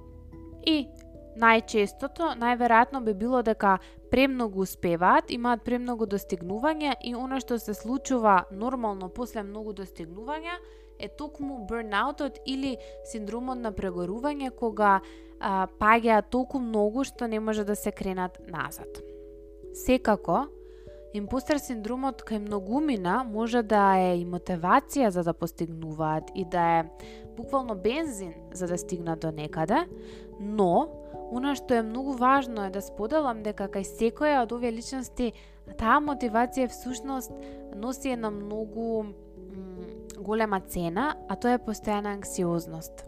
И 0.67 0.89
најчестото, 1.37 2.35
најверојатно 2.41 3.03
би 3.05 3.15
било 3.15 3.43
дека 3.43 3.79
премногу 4.11 4.65
успеваат, 4.67 5.31
имаат 5.31 5.63
премногу 5.65 6.07
достигнувања 6.07 6.97
и 7.05 7.15
она 7.15 7.41
што 7.41 7.59
се 7.59 7.75
случува 7.75 8.45
нормално 8.51 9.09
после 9.09 9.43
многу 9.43 9.73
достигнувања 9.73 10.59
е 10.99 11.09
токму 11.09 11.65
бурнаутот 11.67 12.41
или 12.47 12.77
синдромот 13.13 13.59
на 13.59 13.73
прегорување 13.73 14.51
кога 14.51 15.01
а, 15.41 15.67
паѓаат 15.81 16.31
толку 16.31 16.61
многу 16.61 17.05
што 17.05 17.27
не 17.27 17.41
може 17.41 17.65
да 17.65 17.77
се 17.77 17.93
кренат 17.93 18.41
назад. 18.47 19.01
Секако, 19.73 20.49
Импостер 21.11 21.59
синдромот 21.59 22.23
кај 22.23 22.39
многумина 22.39 23.25
може 23.27 23.65
да 23.67 23.97
е 23.99 24.21
и 24.21 24.27
мотивација 24.27 25.09
за 25.11 25.25
да 25.27 25.35
постигнуваат 25.35 26.31
и 26.39 26.45
да 26.45 26.67
е 26.79 26.85
буквално 27.37 27.75
бензин 27.75 28.35
за 28.53 28.69
да 28.71 28.79
стигнат 28.79 29.21
до 29.21 29.33
некаде, 29.33 29.89
но 30.41 31.00
Она 31.31 31.55
што 31.55 31.79
е 31.79 31.87
многу 31.87 32.13
важно 32.19 32.67
е 32.67 32.71
да 32.75 32.83
споделам 32.83 33.43
дека 33.43 33.69
кај 33.71 33.87
секоја 33.87 34.43
од 34.43 34.53
овие 34.53 34.73
личности 34.75 35.33
таа 35.79 36.01
мотивација 36.03 36.69
всушност 36.69 37.31
носи 37.77 38.17
една 38.17 38.31
многу 38.31 39.15
голема 40.19 40.61
цена, 40.61 41.15
а 41.29 41.37
тоа 41.37 41.57
е 41.57 41.63
постојана 41.63 42.15
анксиозност. 42.19 43.07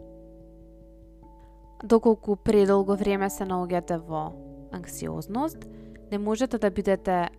Доколку 1.83 2.35
предолго 2.35 2.95
време 2.95 3.29
се 3.29 3.43
наоѓате 3.43 3.99
во 3.99 4.31
анксиозност, 4.71 5.67
не 6.11 6.17
можете 6.17 6.57
да 6.57 6.71
бидете 6.71 7.11
е, 7.11 7.29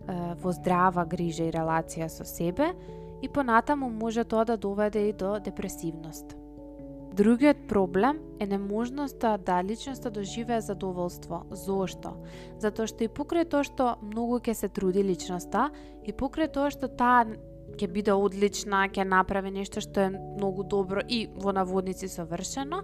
во 0.41 0.51
здрава 0.51 1.05
грижа 1.05 1.47
и 1.47 1.51
релација 1.51 2.07
со 2.11 2.25
себе 2.27 2.73
и 3.21 3.29
понатаму 3.29 3.89
може 3.89 4.23
тоа 4.23 4.45
да 4.45 4.57
доведе 4.57 5.09
и 5.09 5.13
до 5.13 5.39
депресивност. 5.39 6.44
Другиот 7.15 7.67
проблем 7.67 8.19
е 8.39 8.45
неможноста 8.45 9.37
да 9.37 9.63
личноста 9.63 10.11
доживее 10.11 10.61
задоволство. 10.61 11.45
Зошто? 11.51 12.11
Затоа 12.59 12.89
што 12.91 13.07
и 13.07 13.07
покрај 13.07 13.47
тоа 13.47 13.63
што 13.63 13.93
многу 14.03 14.41
ќе 14.43 14.51
се 14.51 14.67
труди 14.67 14.99
личноста 14.99 15.69
и 16.03 16.11
покрај 16.11 16.51
тоа 16.51 16.73
што 16.75 16.91
таа 16.91 17.23
ќе 17.79 17.87
биде 17.87 18.11
одлична, 18.11 18.89
ќе 18.91 19.07
направи 19.07 19.53
нешто 19.55 19.79
што 19.79 20.09
е 20.09 20.11
многу 20.11 20.67
добро 20.67 20.99
и 21.07 21.29
во 21.39 21.55
наводници 21.55 22.11
совршено, 22.11 22.83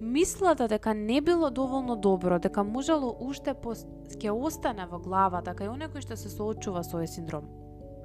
мислата 0.00 0.68
дека 0.68 0.92
не 0.92 1.22
било 1.24 1.48
доволно 1.48 1.96
добро, 1.96 2.36
дека 2.38 2.68
можело 2.68 3.16
уште 3.24 3.56
ќе 3.56 4.36
остане 4.36 4.84
во 4.84 5.00
главата 5.00 5.56
кај 5.56 5.72
оној 5.72 5.88
кој 5.96 6.04
што 6.04 6.20
се 6.20 6.28
соочува 6.28 6.84
со 6.84 7.00
овој 7.00 7.08
синдром 7.08 7.61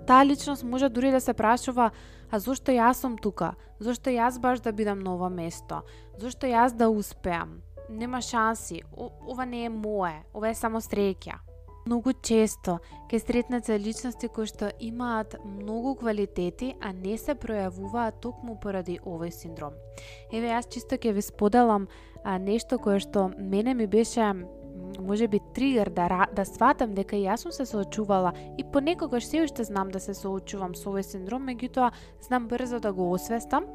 таа 0.08 0.26
личност 0.26 0.64
може 0.64 0.90
дури 0.90 1.12
да 1.12 1.22
се 1.22 1.34
прашува 1.34 1.92
а 2.32 2.40
зошто 2.40 2.72
јас 2.72 3.04
сум 3.04 3.18
тука? 3.18 3.56
Зошто 3.80 4.10
јас 4.12 4.40
баш 4.40 4.60
да 4.60 4.72
бидам 4.72 5.00
на 5.00 5.16
ова 5.16 5.30
место? 5.30 5.84
Зошто 6.18 6.48
јас 6.48 6.76
да 6.76 6.90
успеам? 6.90 7.62
Нема 7.90 8.22
шанси. 8.22 8.82
О, 8.98 9.12
ова 9.28 9.46
не 9.46 9.66
е 9.66 9.70
мое. 9.70 10.24
Ова 10.34 10.50
е 10.50 10.56
само 10.56 10.82
среќа. 10.84 11.40
Многу 11.88 12.12
често 12.12 12.80
ќе 13.08 13.20
сретнете 13.24 13.78
личности 13.80 14.28
кои 14.28 14.48
што 14.48 14.74
имаат 14.80 15.38
многу 15.46 15.96
квалитети, 15.96 16.74
а 16.84 16.92
не 16.92 17.16
се 17.18 17.36
пројавуваат 17.36 18.20
токму 18.20 18.58
поради 18.60 19.00
овој 19.00 19.32
синдром. 19.32 19.76
Еве 20.32 20.52
јас 20.52 20.68
чисто 20.68 21.00
ќе 21.00 21.16
ви 21.16 21.24
споделам 21.24 21.88
а, 22.24 22.38
нешто 22.38 22.76
кое 22.80 23.00
што 23.00 23.30
мене 23.40 23.74
ми 23.74 23.88
беше 23.88 24.34
може 25.08 25.28
би 25.28 25.40
тригер 25.54 25.90
да 25.90 26.26
да 26.36 26.46
сватам 26.46 26.94
дека 26.94 27.16
јас 27.16 27.48
сум 27.48 27.52
се 27.52 27.66
соочувала 27.66 28.34
и 28.58 28.64
понекогаш 28.64 29.26
се 29.26 29.44
уште 29.44 29.64
знам 29.64 29.90
да 29.90 30.00
се 30.00 30.14
соочувам 30.14 30.76
со 30.76 30.92
овој 30.92 31.02
синдром, 31.08 31.48
меѓутоа 31.48 31.92
знам 32.28 32.48
брзо 32.48 32.80
да 32.80 32.94
го 32.94 33.12
освестам 33.12 33.66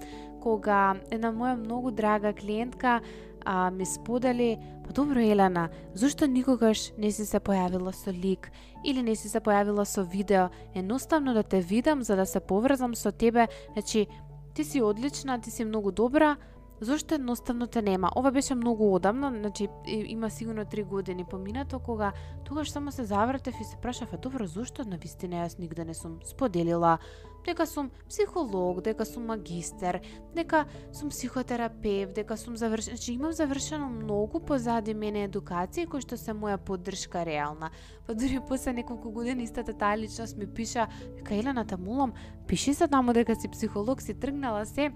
кога 0.42 0.94
една 1.10 1.32
моја 1.32 1.56
многу 1.56 1.90
драга 1.90 2.32
клиентка 2.32 3.00
а, 3.44 3.70
ми 3.70 3.86
сподели, 3.86 4.58
па 4.86 4.92
добро 4.92 5.20
Елена, 5.20 5.68
зошто 5.94 6.26
никогаш 6.26 6.92
не 6.98 7.10
си 7.10 7.26
се 7.26 7.40
појавила 7.40 7.92
со 7.92 8.12
лик 8.12 8.50
или 8.84 9.02
не 9.02 9.16
си 9.16 9.28
се 9.28 9.40
појавила 9.40 9.84
со 9.84 10.04
видео, 10.04 10.48
едноставно 10.74 11.34
да 11.34 11.42
те 11.42 11.60
видам 11.60 12.02
за 12.02 12.16
да 12.16 12.26
се 12.26 12.40
поврзам 12.40 12.94
со 12.94 13.12
тебе, 13.12 13.48
значи 13.72 14.06
ти 14.54 14.64
си 14.64 14.82
одлична, 14.82 15.40
ти 15.40 15.50
си 15.50 15.64
многу 15.64 15.90
добра, 15.90 16.36
Зошто 16.82 17.14
едноставно 17.14 17.66
те 17.66 17.82
нема? 17.82 18.10
Ова 18.16 18.30
беше 18.30 18.54
многу 18.54 18.94
одамна, 18.94 19.30
значи 19.30 19.68
има 19.86 20.30
сигурно 20.30 20.64
три 20.64 20.82
години 20.82 21.24
поминато 21.24 21.78
кога 21.78 22.12
тогаш 22.44 22.70
само 22.70 22.92
се 22.92 23.04
завртев 23.04 23.54
и 23.60 23.64
се 23.64 23.76
прашав, 23.76 24.14
добро, 24.22 24.46
зошто 24.46 24.84
на 24.84 24.98
вистина 24.98 25.46
јас 25.46 25.58
нигде 25.58 25.84
не 25.84 25.94
сум 25.94 26.18
споделила 26.24 26.98
дека 27.46 27.66
сум 27.66 27.90
психолог, 28.08 28.80
дека 28.82 29.06
сум 29.06 29.26
магистер, 29.26 30.00
дека 30.34 30.64
сум 30.92 31.08
психотерапевт, 31.08 32.14
дека 32.14 32.36
сум 32.36 32.56
завршен, 32.56 32.96
значи 32.96 33.12
имам 33.12 33.32
завршено 33.32 33.88
многу 33.88 34.40
позади 34.40 34.94
мене 34.94 35.28
едукација 35.28 35.86
кој 35.86 36.02
што 36.02 36.18
се 36.18 36.34
моја 36.34 36.58
поддршка 36.58 37.22
реална. 37.24 37.70
Па 38.06 38.14
дури 38.14 38.42
после 38.48 38.72
неколку 38.72 39.10
години 39.10 39.46
истата 39.46 39.72
таа 39.72 39.96
личност 39.96 40.36
ми 40.36 40.46
пиша, 40.46 40.88
дека 41.16 41.34
Елена 41.34 41.64
те 41.64 41.76
молам, 41.76 42.12
пиши 42.46 42.74
се 42.74 42.88
таму 42.88 43.12
дека 43.12 43.36
си 43.36 43.48
психолог, 43.48 44.02
си 44.02 44.14
тргнала 44.14 44.66
се, 44.66 44.90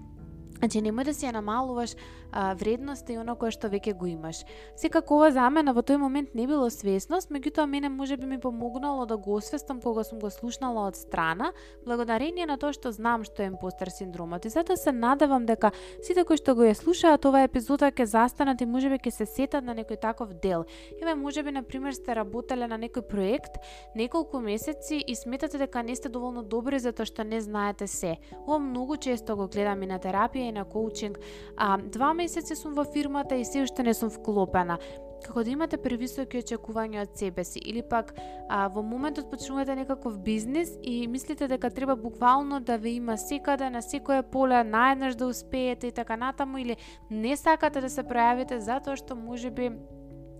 Значи 0.57 0.81
немој 0.81 1.05
да 1.05 1.13
си 1.13 1.27
ја 1.27 1.35
намалуваш 1.37 1.93
а, 2.31 2.53
вредноста 2.53 3.13
и 3.13 3.17
оно 3.17 3.35
кое 3.35 3.51
што 3.51 3.69
веќе 3.69 3.93
го 3.97 4.07
имаш. 4.07 4.43
Секако 4.75 5.15
ова 5.15 5.31
за 5.31 5.49
мене 5.49 5.73
во 5.73 5.81
тој 5.81 5.97
момент 5.97 6.35
не 6.35 6.47
било 6.47 6.69
свесност, 6.69 7.31
меѓутоа 7.31 7.65
мене 7.65 7.89
може 7.89 8.17
би 8.17 8.25
ми 8.25 8.39
помогнало 8.39 9.05
да 9.05 9.17
го 9.17 9.35
освестам 9.35 9.81
кога 9.81 10.03
сум 10.03 10.19
го 10.19 10.29
слушнала 10.29 10.87
од 10.87 10.95
страна, 10.95 11.51
благодарение 11.85 12.45
на 12.45 12.57
тоа 12.57 12.73
што 12.73 12.91
знам 12.91 13.23
што 13.23 13.43
е 13.43 13.51
импостер 13.51 13.89
синдромот. 13.89 14.45
И 14.45 14.49
затоа 14.49 14.77
се 14.77 14.91
надевам 14.91 15.45
дека 15.45 15.71
сите 16.01 16.23
кои 16.23 16.37
што 16.37 16.55
го 16.55 16.67
ја 16.67 16.75
слушаат 16.75 17.25
оваа 17.25 17.47
епизода 17.47 17.91
ќе 17.91 18.05
застанат 18.05 18.61
и 18.61 18.65
можеби 18.65 18.99
ќе 18.99 19.11
се 19.11 19.25
сетат 19.25 19.63
на 19.63 19.75
некој 19.75 19.99
таков 20.01 20.33
дел. 20.41 20.65
Еве 21.01 21.15
можеби 21.15 21.51
на 21.51 21.63
пример 21.63 21.93
сте 21.93 22.15
работеле 22.15 22.67
на 22.67 22.77
некој 22.77 23.07
проект 23.07 23.61
неколку 23.95 24.39
месеци 24.39 25.03
и 25.07 25.15
сметате 25.15 25.57
дека 25.57 25.83
не 25.83 25.95
сте 25.95 26.09
доволно 26.09 26.43
добри 26.43 26.79
затоа 26.79 27.05
што 27.05 27.23
не 27.23 27.41
знаете 27.41 27.87
се. 27.87 28.17
Ова 28.45 28.59
многу 28.59 28.97
често 28.97 29.35
го 29.35 29.47
гледам 29.47 29.83
и 29.83 29.87
на 29.87 29.99
терапија 29.99 30.49
и 30.49 30.51
на 30.51 30.65
коучинг. 30.65 31.19
А, 31.57 31.77
два 31.77 32.13
месеци 32.17 32.55
сум 32.55 32.73
во 32.77 32.87
фирмата 32.93 33.35
и 33.35 33.45
се 33.45 33.65
уште 33.67 33.83
не 33.83 33.93
сум 33.93 34.09
вклопена 34.09 34.79
како 35.23 35.43
да 35.43 35.51
имате 35.51 35.77
превисоки 35.81 36.41
очекувања 36.41 37.03
од 37.05 37.17
себе 37.19 37.43
си 37.47 37.59
или 37.59 37.81
пак 37.81 38.13
а, 38.49 38.67
во 38.73 38.83
моментот 38.85 39.29
почнувате 39.31 39.75
некаков 39.75 40.19
бизнис 40.23 40.71
и 40.83 41.07
мислите 41.07 41.47
дека 41.47 41.69
треба 41.69 41.95
буквално 41.95 42.59
да 42.59 42.77
ве 42.77 42.97
има 42.97 43.17
секаде 43.17 43.69
на 43.69 43.81
секое 43.81 44.23
поле 44.23 44.63
наеднаш 44.63 45.15
да 45.15 45.27
успеете 45.27 45.87
и 45.87 45.91
така 45.91 46.17
натаму 46.17 46.57
или 46.57 46.77
не 47.09 47.37
сакате 47.37 47.81
да 47.81 47.89
се 47.89 48.03
пројавите 48.03 48.57
затоа 48.57 48.97
што 48.97 49.15
можеби 49.15 49.71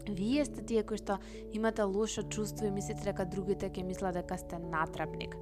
вие 0.08 0.46
сте 0.46 0.64
тие 0.64 0.84
кои 0.84 0.98
што 0.98 1.20
имате 1.54 1.84
лошо 1.84 2.24
чувство 2.24 2.68
и 2.68 2.72
мислите 2.72 3.04
дека 3.04 3.26
другите 3.26 3.70
ќе 3.70 3.84
мислат 3.84 4.16
дека 4.16 4.38
сте 4.38 4.60
натрапник. 4.60 5.36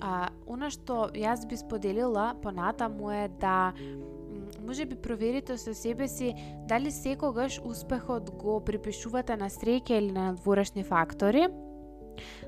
А, 0.00 0.30
она 0.46 0.70
што 0.70 1.10
јас 1.14 1.46
би 1.48 1.56
споделила 1.56 2.34
понатаму 2.42 3.10
е 3.10 3.28
да 3.40 3.72
може 4.66 4.84
би 4.86 4.96
проверите 4.96 5.58
со 5.58 5.74
себе 5.74 6.08
си 6.08 6.34
дали 6.68 6.90
секогаш 6.90 7.60
успехот 7.64 8.30
го 8.30 8.60
припишувате 8.64 9.36
на 9.36 9.50
среќа 9.50 9.98
или 9.98 10.12
на 10.12 10.32
надворешни 10.32 10.84
фактори, 10.84 11.48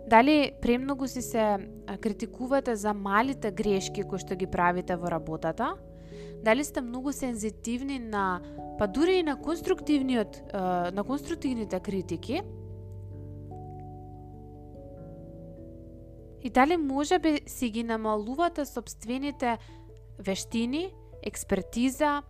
Дали 0.06 0.52
премногу 0.62 1.08
си 1.08 1.22
се 1.22 1.56
критикувате 2.00 2.76
за 2.76 2.94
малите 2.94 3.50
грешки 3.50 4.02
кои 4.02 4.18
што 4.18 4.36
ги 4.36 4.46
правите 4.46 4.96
во 4.96 5.10
работата? 5.10 5.74
Дали 6.44 6.64
сте 6.64 6.80
многу 6.80 7.12
сензитивни 7.12 7.98
на 7.98 8.40
па 8.78 8.88
дури 8.88 9.20
и 9.20 9.22
на 9.22 9.36
конструктивниот 9.36 10.42
на 10.94 11.04
конструктивните 11.06 11.80
критики? 11.80 12.42
И 16.42 16.50
дали 16.50 16.76
може 16.76 17.18
би 17.18 17.40
си 17.46 17.70
ги 17.70 17.82
намалувате 17.82 18.66
собствените 18.66 19.58
вештини 20.18 20.94
експертиза, 21.22 22.22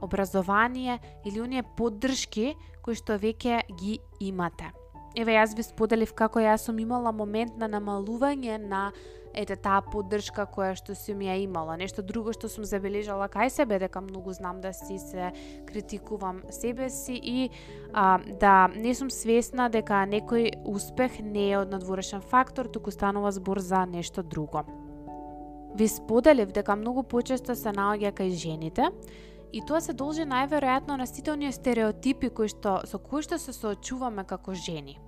образование 0.00 1.00
или 1.24 1.40
оние 1.40 1.62
поддршки 1.62 2.54
кои 2.82 2.94
што 2.96 3.18
веќе 3.20 3.66
ги 3.76 3.98
имате. 4.20 4.72
Еве 5.16 5.36
јас 5.36 5.56
ви 5.56 5.64
споделив 5.64 6.12
како 6.14 6.40
јас 6.40 6.68
сум 6.68 6.78
имала 6.78 7.12
момент 7.12 7.56
на 7.56 7.68
намалување 7.68 8.58
на 8.60 8.90
ете 9.36 9.56
таа 9.60 9.82
поддршка 9.84 10.46
која 10.48 10.74
што 10.78 10.94
сум 10.96 11.20
ја 11.24 11.36
имала. 11.42 11.76
Нешто 11.76 12.02
друго 12.02 12.32
што 12.32 12.48
сум 12.48 12.64
забележала 12.64 13.28
кај 13.32 13.50
себе 13.52 13.78
дека 13.82 14.00
многу 14.00 14.32
знам 14.32 14.60
да 14.60 14.72
си 14.72 14.98
се 14.98 15.32
критикувам 15.68 16.42
себе 16.50 16.88
си 16.90 17.20
и 17.20 17.50
а, 17.92 18.18
да 18.40 18.68
не 18.68 18.94
сум 18.94 19.10
свесна 19.10 19.68
дека 19.68 20.06
некој 20.08 20.64
успех 20.64 21.20
не 21.20 21.50
е 21.50 21.58
од 21.58 21.72
надворешен 21.72 22.20
фактор, 22.20 22.68
туку 22.68 22.90
станува 22.90 23.32
збор 23.32 23.60
за 23.60 23.84
нешто 23.86 24.22
друго. 24.22 24.64
Ви 25.76 25.88
споделив 25.88 26.52
дека 26.52 26.76
многу 26.76 27.02
почесто 27.02 27.54
се 27.54 27.72
наоѓа 27.76 28.12
кај 28.16 28.30
жените 28.34 28.90
И 29.52 29.62
тоа 29.64 29.80
се 29.80 29.92
должи 29.92 30.24
најверојатно 30.26 30.96
на 30.96 31.06
сите 31.06 31.32
оние 31.32 31.52
стереотипи 31.52 32.30
кои 32.30 32.48
што 32.48 32.80
со 32.84 32.98
кои 32.98 33.22
што 33.22 33.38
се 33.38 33.52
соочуваме 33.52 34.24
како 34.24 34.54
жени 34.54 34.98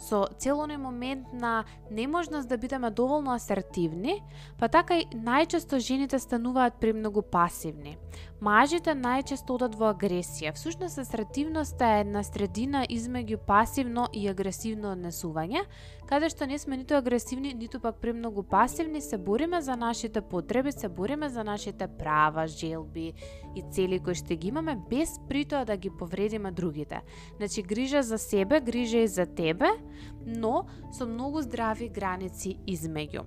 со 0.00 0.26
целони 0.38 0.76
момент 0.76 1.32
на 1.32 1.64
неможност 1.90 2.48
да 2.48 2.58
бидеме 2.58 2.90
доволно 2.90 3.34
асертивни, 3.34 4.22
па 4.58 4.68
така 4.68 4.96
и 4.96 5.04
најчесто 5.12 5.78
жените 5.78 6.18
стануваат 6.18 6.80
премногу 6.80 7.22
пасивни. 7.22 7.98
Мажите 8.40 8.94
најчесто 8.96 9.58
одат 9.58 9.76
во 9.76 9.92
агресија. 9.92 10.54
Всушност 10.56 10.98
асертивноста 10.98 11.84
е 11.84 12.00
една 12.00 12.22
средина 12.24 12.86
измеѓу 12.88 13.36
пасивно 13.46 14.08
и 14.12 14.24
агресивно 14.28 14.94
однесување, 14.96 15.66
каде 16.10 16.28
што 16.32 16.46
не 16.50 16.58
сме 16.58 16.76
ниту 16.80 16.96
агресивни, 16.98 17.52
ниту 17.54 17.78
пак 17.80 18.00
премногу 18.02 18.42
пасивни, 18.42 19.00
се 19.00 19.18
бориме 19.18 19.60
за 19.62 19.76
нашите 19.76 20.20
потреби, 20.20 20.72
се 20.72 20.88
бориме 20.88 21.28
за 21.28 21.44
нашите 21.44 21.86
права, 21.86 22.46
желби 22.46 23.12
и 23.54 23.62
цели 23.70 24.00
кои 24.02 24.18
што 24.18 24.34
ги 24.34 24.50
имаме 24.50 24.74
без 24.90 25.20
притоа 25.28 25.62
да 25.64 25.76
ги 25.76 25.90
повредиме 25.90 26.50
другите. 26.50 27.02
Значи 27.36 27.62
грижа 27.62 28.02
за 28.02 28.18
себе, 28.18 28.60
грижа 28.60 28.98
и 28.98 29.08
за 29.08 29.26
тебе, 29.26 29.70
но 30.26 30.66
со 30.90 31.06
многу 31.06 31.46
здрави 31.46 31.88
граници 31.88 32.58
измеѓу. 32.66 33.22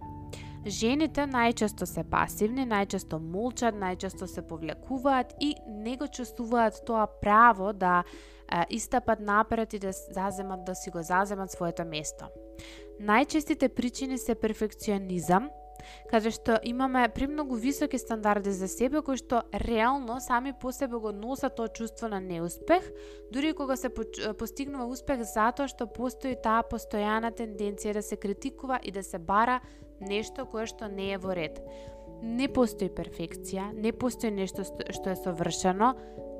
Жените 0.68 1.24
најчесто 1.28 1.88
се 1.88 2.04
пасивни, 2.04 2.68
најчесто 2.68 3.20
молчат, 3.20 3.76
најчесто 3.76 4.28
се 4.28 4.44
повлекуваат 4.48 5.36
и 5.40 5.56
не 5.68 5.98
го 5.98 6.08
чувствуваат 6.08 6.84
тоа 6.88 7.08
право 7.08 7.74
да 7.74 8.04
е, 8.04 8.66
истапат 8.70 9.20
напред 9.20 9.74
и 9.74 9.80
да 9.80 9.92
заземат 9.92 10.64
да 10.66 10.76
си 10.76 10.90
го 10.90 11.04
заземат 11.04 11.52
своето 11.52 11.86
место. 11.86 12.28
Најчестите 13.00 13.70
причини 13.70 14.18
се 14.18 14.36
перфекционизам, 14.36 15.50
каде 16.12 16.32
што 16.32 16.60
имаме 16.64 17.08
премногу 17.10 17.56
високи 17.60 17.98
стандарди 18.00 18.54
за 18.56 18.68
себе 18.68 19.02
кои 19.02 19.18
што 19.20 19.44
реално 19.66 20.20
сами 20.22 20.54
по 20.54 20.72
себе 20.72 20.98
го 20.98 21.12
носат 21.12 21.56
тоа 21.56 21.68
чувство 21.68 22.08
на 22.08 22.22
неуспех, 22.22 22.86
дури 23.32 23.54
кога 23.54 23.76
се 23.76 23.90
постигнува 23.90 24.86
успех 24.86 25.24
затоа 25.24 25.68
што 25.68 25.88
постои 25.88 26.36
таа 26.36 26.64
постојана 26.64 27.34
тенденција 27.36 27.94
да 28.00 28.02
се 28.02 28.16
критикува 28.16 28.80
и 28.84 28.92
да 28.92 29.04
се 29.04 29.20
бара 29.20 29.60
нешто 30.00 30.46
кое 30.46 30.68
што 30.68 30.88
не 30.88 31.14
е 31.14 31.18
во 31.18 31.36
ред. 31.36 31.60
Не 32.24 32.48
постои 32.48 32.88
перфекција, 32.88 33.74
не 33.76 33.92
постои 33.92 34.32
нешто 34.32 34.64
што 34.64 35.12
е 35.12 35.16
совршено, 35.20 35.94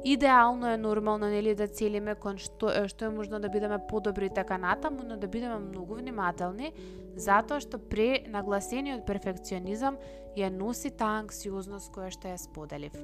идеално 0.04 0.68
е 0.68 0.78
нормално 0.78 1.28
нели 1.28 1.56
да 1.56 1.68
целиме 1.68 2.16
кон 2.16 2.38
што 2.40 2.72
што 2.88 3.08
е 3.08 3.16
можно 3.16 3.40
да 3.40 3.50
бидеме 3.50 3.80
подобри 3.90 4.30
така 4.30 4.58
натаму, 4.58 5.04
но 5.04 5.18
да 5.18 5.28
бидеме 5.28 5.60
многу 5.60 5.96
внимателни 5.96 6.74
затоа 7.16 7.60
што 7.60 7.80
пре 7.80 8.24
нагласениот 8.28 9.06
перфекционизам 9.08 9.98
ја 10.40 10.50
носи 10.52 10.92
таа 10.92 11.22
анксиозност 11.24 11.92
која 11.92 12.12
што 12.12 12.32
ја 12.32 12.40
споделив. 12.40 12.96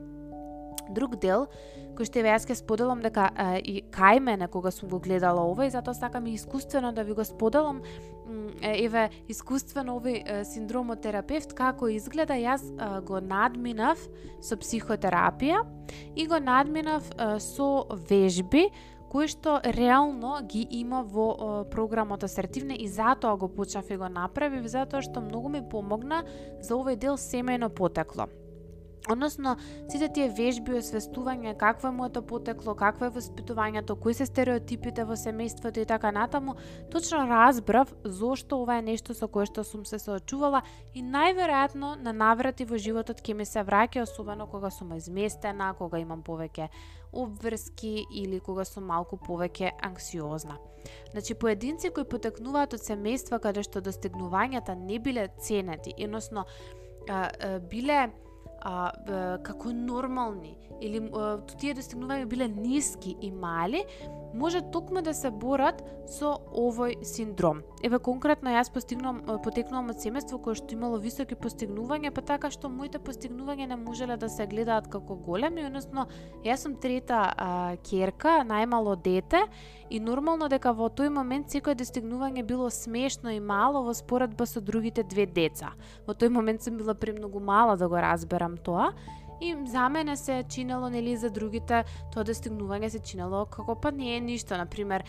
Друг 0.89 1.19
дел 1.21 1.47
кој 1.95 2.07
што 2.07 2.23
јас 2.25 2.47
ке 2.47 2.55
споделам 2.55 3.03
дека 3.03 3.29
а, 3.35 3.57
и 3.59 3.83
кај 3.91 4.19
мене 4.19 4.47
кога 4.47 4.71
сум 4.71 4.89
го 4.89 4.99
гледала 4.99 5.43
ова 5.45 5.67
и 5.67 5.71
затоа 5.71 5.93
сакам 5.93 6.27
и 6.27 6.33
искуствено 6.33 6.91
да 6.91 7.03
ви 7.03 7.13
го 7.13 7.23
споделам 7.23 7.81
еве 8.61 9.09
искуствено 9.31 9.97
овој 9.99 10.43
синдромотерапевт 10.47 11.53
како 11.57 11.89
изгледа 11.91 12.37
јас 12.39 12.63
а, 12.77 13.01
го 13.01 13.21
надминав 13.21 14.01
со 14.41 14.57
психотерапија 14.59 15.63
и 16.15 16.27
го 16.27 16.39
надминав 16.39 17.09
а, 17.17 17.39
со 17.39 17.85
вежби 18.09 18.69
кои 19.09 19.27
што 19.27 19.57
реално 19.65 20.37
ги 20.45 20.67
има 20.81 21.01
во 21.01 21.65
програмот 21.71 22.23
асертивне 22.23 22.77
и 22.77 22.87
затоа 22.87 23.37
го 23.37 23.49
почнав 23.49 23.89
и 23.89 23.97
го 23.97 24.09
направив 24.09 24.67
затоа 24.69 25.01
што 25.01 25.21
многу 25.25 25.49
ми 25.49 25.63
помогна 25.65 26.23
за 26.61 26.77
овој 26.77 26.95
дел 26.95 27.17
семејно 27.17 27.73
потекло. 27.73 28.29
Односно, 29.09 29.55
сите 29.89 30.05
тие 30.13 30.27
вежби 30.37 30.75
освестување 30.77 31.55
какво 31.57 31.89
е 31.89 31.95
моето 31.97 32.21
потекло, 32.21 32.75
какво 32.77 33.07
е 33.07 33.13
воспитувањето, 33.15 33.95
кои 33.97 34.13
се 34.13 34.27
стереотипите 34.29 35.01
во 35.01 35.17
семејството 35.17 35.81
и 35.81 35.85
така 35.89 36.11
натаму, 36.13 36.53
точно 36.91 37.23
разбрав 37.25 37.89
зошто 38.03 38.61
ова 38.61 38.77
е 38.77 38.85
нешто 38.85 39.17
со 39.17 39.27
кое 39.27 39.49
што 39.49 39.63
сум 39.65 39.81
се 39.85 39.97
соочувала 39.97 40.61
и 40.93 41.01
најверојатно 41.01 41.95
на 42.05 42.13
наврати 42.13 42.69
во 42.69 42.77
животот 42.77 43.25
ќе 43.25 43.33
ми 43.33 43.49
се 43.49 43.65
враќа, 43.65 44.05
особено 44.05 44.45
кога 44.45 44.69
сум 44.69 44.93
изместена, 44.93 45.73
кога 45.73 45.97
имам 45.97 46.21
повеќе 46.21 46.69
обврски 47.09 48.05
или 48.13 48.39
кога 48.39 48.65
сум 48.65 48.85
малку 48.93 49.17
повеќе 49.17 49.73
анксиозна. 49.81 50.61
Значи, 51.11 51.33
поединци 51.33 51.89
кои 51.89 52.05
потекнуваат 52.05 52.77
од 52.77 52.85
семејства 52.85 53.41
каде 53.41 53.65
што 53.65 53.81
достигнувањата 53.81 54.77
не 54.77 55.01
биле 55.01 55.31
ценети, 55.41 55.97
односно 55.97 56.45
биле 57.71 58.11
а, 58.61 58.91
како 59.43 59.73
нормални. 59.73 60.55
Или 60.81 61.01
а, 61.13 61.37
тие 61.59 61.75
достигнувања 61.77 62.27
биле 62.29 62.47
ниски 62.47 63.15
и 63.21 63.31
мали, 63.31 63.83
може 64.33 64.61
токму 64.61 65.01
да 65.01 65.13
се 65.13 65.31
борат 65.31 65.81
со 66.09 66.37
овој 66.53 67.03
синдром. 67.05 67.61
Еве 67.85 67.99
конкретно 67.99 68.53
јас 68.53 68.71
постигнувам 68.73 69.41
потекнувам 69.43 69.91
од 69.93 70.01
семејство 70.01 70.39
кое 70.41 70.57
што 70.57 70.73
имало 70.73 70.97
високи 70.97 71.35
постигнувања, 71.35 72.11
па 72.13 72.21
така 72.25 72.49
што 72.49 72.69
моите 72.69 72.99
постигнувања 72.99 73.69
не 73.69 73.77
можеле 73.77 74.17
да 74.17 74.29
се 74.29 74.47
гледаат 74.47 74.89
како 74.89 75.15
големи, 75.15 75.65
односно 75.65 76.07
јас 76.45 76.65
сум 76.65 76.75
трета 76.75 77.21
а, 77.29 77.77
керка, 77.85 78.41
најмало 78.47 78.95
дете 78.97 79.45
и 79.89 79.99
нормално 79.99 80.49
дека 80.49 80.73
во 80.73 80.89
тој 80.89 81.09
момент 81.13 81.49
секое 81.49 81.75
достигнување 81.75 82.45
било 82.45 82.69
смешно 82.69 83.33
и 83.33 83.39
мало 83.39 83.83
во 83.85 83.93
споредба 83.93 84.45
со 84.45 84.61
другите 84.61 85.03
две 85.03 85.25
деца. 85.25 85.73
Во 86.07 86.13
тој 86.13 86.29
момент 86.29 86.63
сум 86.63 86.77
била 86.77 86.93
премногу 86.93 87.39
мала 87.39 87.77
да 87.77 87.87
го 87.87 88.01
разберам 88.01 88.57
тоа 88.57 88.93
И 89.41 89.55
за 89.65 89.89
мене 89.89 90.17
се 90.17 90.43
чинело, 90.49 90.89
нели, 90.89 91.17
за 91.17 91.29
другите, 91.29 91.83
тоа 92.13 92.23
достигнување 92.27 92.89
се 92.89 92.99
чинело 92.99 93.45
како 93.45 93.75
па 93.75 93.91
не 93.91 94.17
е 94.17 94.19
ништо. 94.19 94.57
Например, 94.57 95.03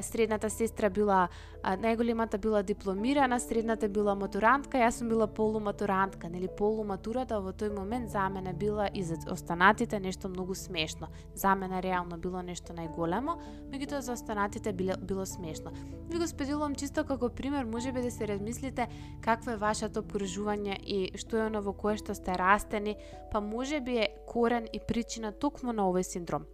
средната 0.00 0.50
сестра 0.50 0.90
била, 0.90 1.28
најголемата 1.64 2.38
била 2.38 2.62
дипломирана, 2.62 3.40
средната 3.40 3.88
била 3.88 4.14
матурантка, 4.14 4.78
јас 4.78 5.00
сум 5.00 5.08
била 5.08 5.26
полуматурантка, 5.26 6.28
нели, 6.28 6.48
полуматурата 6.48 7.40
во 7.40 7.52
тој 7.52 7.74
момент 7.76 8.10
за 8.10 8.28
мене 8.28 8.52
била 8.52 8.88
и 8.94 9.02
за 9.02 9.16
останатите 9.30 10.00
нешто 10.00 10.28
многу 10.28 10.54
смешно. 10.54 11.08
За 11.34 11.54
мене 11.54 11.82
реално 11.82 12.18
било 12.18 12.42
нешто 12.42 12.72
најголемо, 12.72 13.36
меѓутоа 13.72 13.98
за 13.98 14.12
останатите 14.12 14.72
било, 14.72 14.96
било 15.00 15.26
смешно. 15.26 15.72
Ви 16.08 16.18
го 16.18 16.26
споделувам 16.26 16.74
чисто 16.74 17.04
како 17.04 17.28
пример, 17.28 17.64
може 17.64 17.92
би 17.92 18.02
да 18.02 18.10
се 18.10 18.28
размислите 18.28 18.88
какво 19.20 19.50
е 19.50 19.56
вашето 19.56 20.00
обкружување 20.02 20.78
и 20.80 21.12
што 21.16 21.36
е 21.36 21.46
оно 21.48 21.62
во 21.62 21.72
кое 21.72 21.96
што 21.96 22.14
сте 22.14 22.36
растени, 22.38 22.96
па 23.32 23.40
може 23.40 23.73
може 23.74 23.80
би 23.80 23.98
е 23.98 24.08
корен 24.26 24.68
и 24.72 24.78
причина 24.78 25.32
токму 25.32 25.72
на 25.72 25.88
овој 25.90 26.06
синдром. 26.06 26.46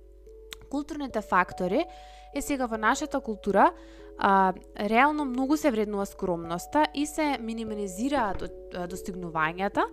Културните 0.70 1.20
фактори 1.20 1.84
е 2.34 2.40
сега 2.40 2.64
во 2.66 2.78
нашата 2.78 3.20
култура 3.20 3.72
а, 4.18 4.54
реално 4.78 5.24
многу 5.24 5.56
се 5.56 5.70
вреднува 5.70 6.06
скромноста 6.06 6.86
и 6.94 7.04
се 7.06 7.36
минимализираат 7.40 8.72
достигнувањата, 8.88 9.84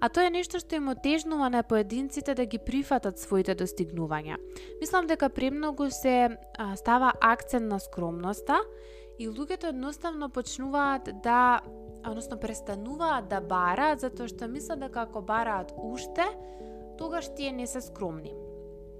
а 0.00 0.08
тоа 0.08 0.26
е 0.26 0.34
нешто 0.34 0.58
што 0.58 0.74
им 0.74 0.88
отежнува 0.90 1.50
на 1.50 1.62
поединците 1.62 2.34
да 2.34 2.46
ги 2.46 2.58
прифатат 2.58 3.22
своите 3.22 3.54
достигнувања. 3.54 4.40
Мислам 4.80 5.06
дека 5.06 5.30
премногу 5.30 5.90
се 5.90 6.34
а, 6.58 6.74
става 6.76 7.12
акцент 7.20 7.70
на 7.70 7.78
скромноста 7.78 8.58
и 9.18 9.28
луѓето 9.28 9.70
едноставно 9.70 10.30
почнуваат 10.30 11.10
да 11.22 11.60
односно 12.10 12.38
престануваат 12.40 13.28
да 13.28 13.40
бараат 13.40 14.02
затоа 14.02 14.28
што 14.28 14.48
мислат 14.50 14.82
дека 14.82 15.06
ако 15.06 15.22
бараат 15.22 15.72
уште, 15.76 16.26
тогаш 16.98 17.34
тие 17.34 17.52
не 17.52 17.66
се 17.66 17.80
скромни. 17.80 18.34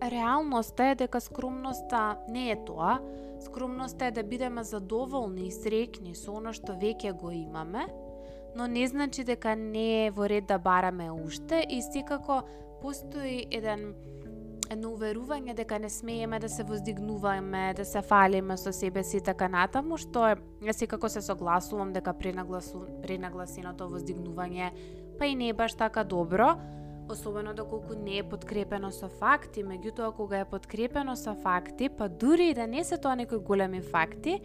Реалноста 0.03 0.85
е 0.85 0.95
дека 0.95 1.21
скромноста 1.21 2.17
не 2.29 2.51
е 2.51 2.57
тоа. 2.65 2.99
Скромноста 3.41 4.07
е 4.07 4.11
да 4.11 4.23
бидеме 4.23 4.65
задоволни 4.65 5.47
и 5.47 5.53
срекни 5.53 6.15
со 6.15 6.35
оно 6.39 6.53
што 6.53 6.75
веќе 6.79 7.13
го 7.13 7.31
имаме, 7.31 7.87
но 8.57 8.67
не 8.67 8.87
значи 8.87 9.25
дека 9.25 9.57
не 9.57 10.07
е 10.07 10.11
во 10.11 10.29
ред 10.29 10.47
да 10.47 10.59
бараме 10.59 11.11
уште 11.11 11.67
и 11.69 11.83
секако 11.83 12.43
постои 12.83 13.47
еден 13.51 13.95
едно 14.73 14.93
уверување 14.97 15.55
дека 15.55 15.79
не 15.79 15.91
смееме 15.91 16.39
да 16.41 16.49
се 16.49 16.65
воздигнуваме, 16.65 17.75
да 17.77 17.85
се 17.85 18.03
фалиме 18.03 18.57
со 18.57 18.73
себе 18.73 19.05
си 19.05 19.21
така 19.21 19.49
натаму, 19.49 19.99
што 20.01 20.27
е, 20.33 20.73
секако 20.73 21.09
се 21.09 21.23
согласувам 21.23 21.93
дека 21.93 22.15
пренагласу, 22.17 22.87
пренагласеното 23.03 23.91
воздигнување 23.93 24.71
па 25.19 25.29
и 25.29 25.35
не 25.37 25.49
е 25.53 25.55
баш 25.55 25.75
така 25.75 26.05
добро, 26.05 26.57
особено 27.13 27.55
доколку 27.55 27.95
не 27.95 28.19
е 28.19 28.23
подкрепено 28.23 28.91
со 28.91 29.09
факти, 29.09 29.65
меѓутоа 29.65 30.15
кога 30.17 30.41
е 30.41 30.49
подкрепено 30.49 31.17
со 31.17 31.35
факти, 31.35 31.89
па 31.89 32.09
дури 32.09 32.51
и 32.51 32.55
да 32.55 32.67
не 32.67 32.85
се 32.85 32.99
тоа 32.99 33.15
некои 33.17 33.39
големи 33.39 33.81
факти, 33.81 34.41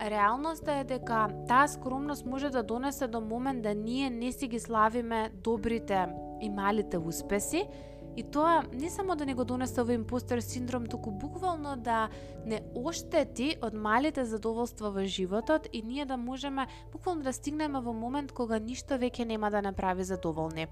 реалноста 0.00 0.72
е 0.72 0.84
дека 0.84 1.28
таа 1.48 1.68
скромност 1.68 2.26
може 2.26 2.50
да 2.50 2.62
донесе 2.62 3.06
до 3.08 3.20
момент 3.20 3.62
да 3.62 3.74
ние 3.74 4.10
не 4.10 4.32
си 4.32 4.48
ги 4.48 4.60
славиме 4.60 5.30
добрите 5.34 6.06
и 6.40 6.50
малите 6.50 6.98
успеси, 6.98 7.68
И 8.16 8.22
тоа 8.22 8.62
не 8.72 8.90
само 8.90 9.16
да 9.16 9.26
не 9.26 9.34
го 9.34 9.44
донесе 9.44 9.80
овој 9.80 9.96
импостер 9.96 10.42
синдром, 10.44 10.86
туку 10.86 11.10
буквално 11.10 11.76
да 11.76 12.08
не 12.44 12.60
оштети 12.76 13.56
од 13.62 13.72
малите 13.74 14.24
задоволства 14.24 14.90
во 14.92 15.06
животот 15.06 15.68
и 15.72 15.82
ние 15.82 16.04
да 16.04 16.16
можеме 16.16 16.66
буквално 16.92 17.22
да 17.22 17.32
стигнеме 17.32 17.80
во 17.80 17.92
момент 17.92 18.32
кога 18.32 18.58
ништо 18.58 19.00
веќе 19.00 19.24
нема 19.24 19.50
да 19.50 19.62
направи 19.62 20.04
задоволни. 20.04 20.66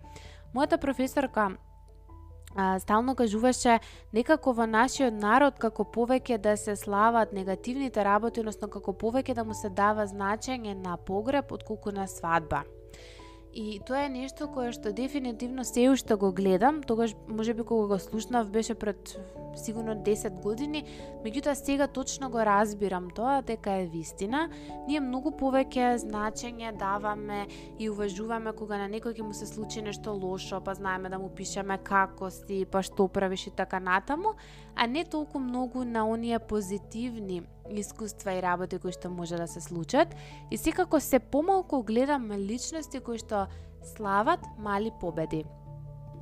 Мојата 0.54 0.76
професорка 0.76 1.56
а, 2.56 2.78
стално 2.78 3.14
кажуваше 3.14 3.78
некако 4.12 4.52
во 4.52 4.66
нашиот 4.66 5.14
народ 5.14 5.58
како 5.58 5.84
повеќе 5.84 6.38
да 6.38 6.56
се 6.56 6.76
слават 6.76 7.32
негативните 7.32 8.04
работи, 8.04 8.40
односно 8.40 8.68
како 8.68 8.92
повеќе 8.92 9.34
да 9.34 9.44
му 9.44 9.54
се 9.54 9.70
дава 9.70 10.06
значење 10.06 10.74
на 10.74 10.96
погреб 10.96 11.52
отколку 11.52 11.92
на 11.92 12.06
свадба. 12.08 12.64
И 13.54 13.80
тоа 13.82 14.04
е 14.06 14.10
нешто 14.14 14.46
кое 14.46 14.70
што 14.70 14.92
дефинитивно 14.94 15.64
се 15.66 15.88
уште 15.90 16.14
го 16.14 16.30
гледам, 16.32 16.82
тогаш 16.86 17.16
можеби 17.26 17.64
кога 17.66 17.86
го 17.86 17.98
слушнав 17.98 18.50
беше 18.50 18.74
пред 18.74 19.18
сигурно 19.56 19.94
10 19.94 20.38
години, 20.42 20.84
меѓутоа 21.24 21.54
сега 21.58 21.86
точно 21.86 22.30
го 22.30 22.38
разбирам 22.38 23.10
тоа 23.10 23.42
дека 23.42 23.82
е 23.82 23.86
вистина. 23.90 24.46
Ние 24.86 25.00
многу 25.02 25.34
повеќе 25.34 25.98
значење 25.98 26.70
даваме 26.78 27.46
и 27.78 27.90
уважуваме 27.90 28.54
кога 28.54 28.78
на 28.78 28.86
некој 28.86 29.18
ќе 29.18 29.26
му 29.26 29.34
се 29.34 29.50
случи 29.50 29.82
нешто 29.82 30.14
лошо, 30.14 30.62
па 30.62 30.74
знаеме 30.74 31.10
да 31.10 31.18
му 31.18 31.28
пишеме 31.34 31.78
како 31.82 32.30
си, 32.30 32.62
па 32.70 32.86
што 32.86 33.08
правиш 33.08 33.48
и 33.50 33.50
така 33.50 33.80
натаму, 33.80 34.38
а 34.76 34.86
не 34.86 35.04
толку 35.04 35.42
многу 35.42 35.84
на 35.84 36.06
оние 36.06 36.38
позитивни 36.38 37.42
искуства 37.78 38.32
и 38.34 38.42
работи 38.42 38.78
кои 38.78 38.92
што 38.92 39.10
може 39.10 39.36
да 39.36 39.46
се 39.46 39.60
случат. 39.60 40.14
И 40.50 40.56
секако 40.56 41.00
се 41.00 41.18
помалку 41.18 41.82
гледам 41.82 42.30
личности 42.32 43.00
кои 43.00 43.18
што 43.18 43.46
слават 43.94 44.40
мали 44.58 44.92
победи. 45.00 45.44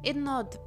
Едно 0.05 0.41
од 0.45 0.59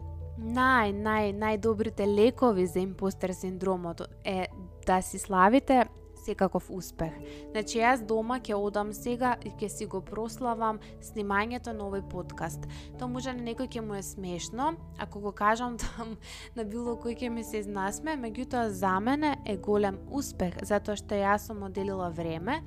нај, 0.41 0.91
нај, 0.97 1.31
најдобрите 1.37 2.07
лекови 2.07 2.65
за 2.65 2.79
импостер 2.79 3.33
синдромот 3.33 4.01
е 4.25 4.47
да 4.85 5.01
си 5.01 5.19
славите 5.19 5.85
секаков 6.25 6.69
успех. 6.69 7.13
Значи 7.51 7.79
јас 7.79 8.05
дома 8.05 8.39
ќе 8.39 8.55
одам 8.55 8.93
сега 8.93 9.35
и 9.45 9.51
ќе 9.51 9.69
си 9.69 9.85
го 9.85 10.01
прославам 10.01 10.79
снимањето 11.01 11.73
на 11.73 11.87
овој 11.89 12.03
подкаст. 12.09 12.67
Тоа 12.99 13.07
може 13.07 13.33
на 13.33 13.45
некој 13.45 13.69
ќе 13.71 13.85
му 13.85 13.95
е 13.95 14.03
смешно, 14.03 14.73
ако 14.99 15.19
го 15.19 15.31
кажам 15.31 15.77
там 15.83 16.17
на 16.55 16.63
било 16.63 16.95
кој 16.95 17.17
ќе 17.17 17.29
ми 17.29 17.43
се 17.43 17.63
изнасме, 17.63 18.17
меѓутоа 18.17 18.69
за 18.69 18.99
мене 18.99 19.37
е 19.45 19.57
голем 19.57 19.99
успех, 20.11 20.61
затоа 20.63 20.95
што 20.95 21.15
јас 21.15 21.49
сум 21.49 21.63
оделила 21.63 22.09
време 22.09 22.61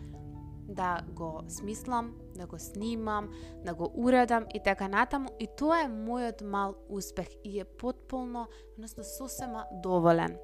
да 0.69 1.01
го 1.09 1.43
смислам, 1.49 2.15
да 2.37 2.47
го 2.47 2.59
снимам, 2.59 3.29
да 3.65 3.75
го 3.75 3.93
уредам 3.95 4.47
и 4.55 4.61
така 4.65 4.89
натаму 4.89 5.29
и 5.39 5.49
тоа 5.59 5.85
е 5.85 5.89
мојот 5.89 6.43
мал 6.43 6.75
успех 6.89 7.29
и 7.45 7.61
е 7.61 7.65
потполно, 7.65 8.49
односно 8.75 9.05
сосема 9.05 9.65
доволен. 9.83 10.37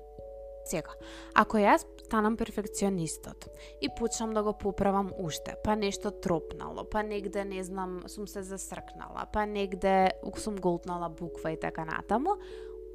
Сега, 0.65 0.93
ако 1.35 1.59
јас 1.59 1.87
станам 2.05 2.37
перфекционистот 2.37 3.49
и 3.81 3.89
почнам 3.99 4.35
да 4.35 4.43
го 4.43 4.53
поправам 4.53 5.13
уште, 5.19 5.55
па 5.65 5.77
нешто 5.77 6.11
тропнало, 6.11 6.85
па 6.85 7.03
негде, 7.03 7.45
не 7.45 7.65
знам, 7.65 8.03
сум 8.07 8.27
се 8.29 8.43
засркнала, 8.43 9.27
па 9.33 9.47
негде 9.47 10.11
сум 10.37 10.57
голтнала 10.57 11.09
буква 11.09 11.53
и 11.53 11.61
така 11.61 11.85
натаму, 11.85 12.37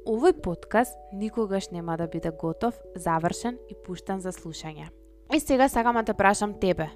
овој 0.06 0.36
подкаст 0.40 0.94
никогаш 1.12 1.70
нема 1.70 1.96
да 1.96 2.06
биде 2.06 2.30
готов, 2.30 2.74
завршен 2.94 3.58
и 3.68 3.74
пуштен 3.74 4.20
за 4.20 4.32
слушање. 4.32 4.90
И 5.34 5.40
сега 5.40 5.68
сакам 5.68 5.96
да 5.96 6.04
те 6.04 6.14
прашам 6.14 6.54
тебе. 6.60 6.90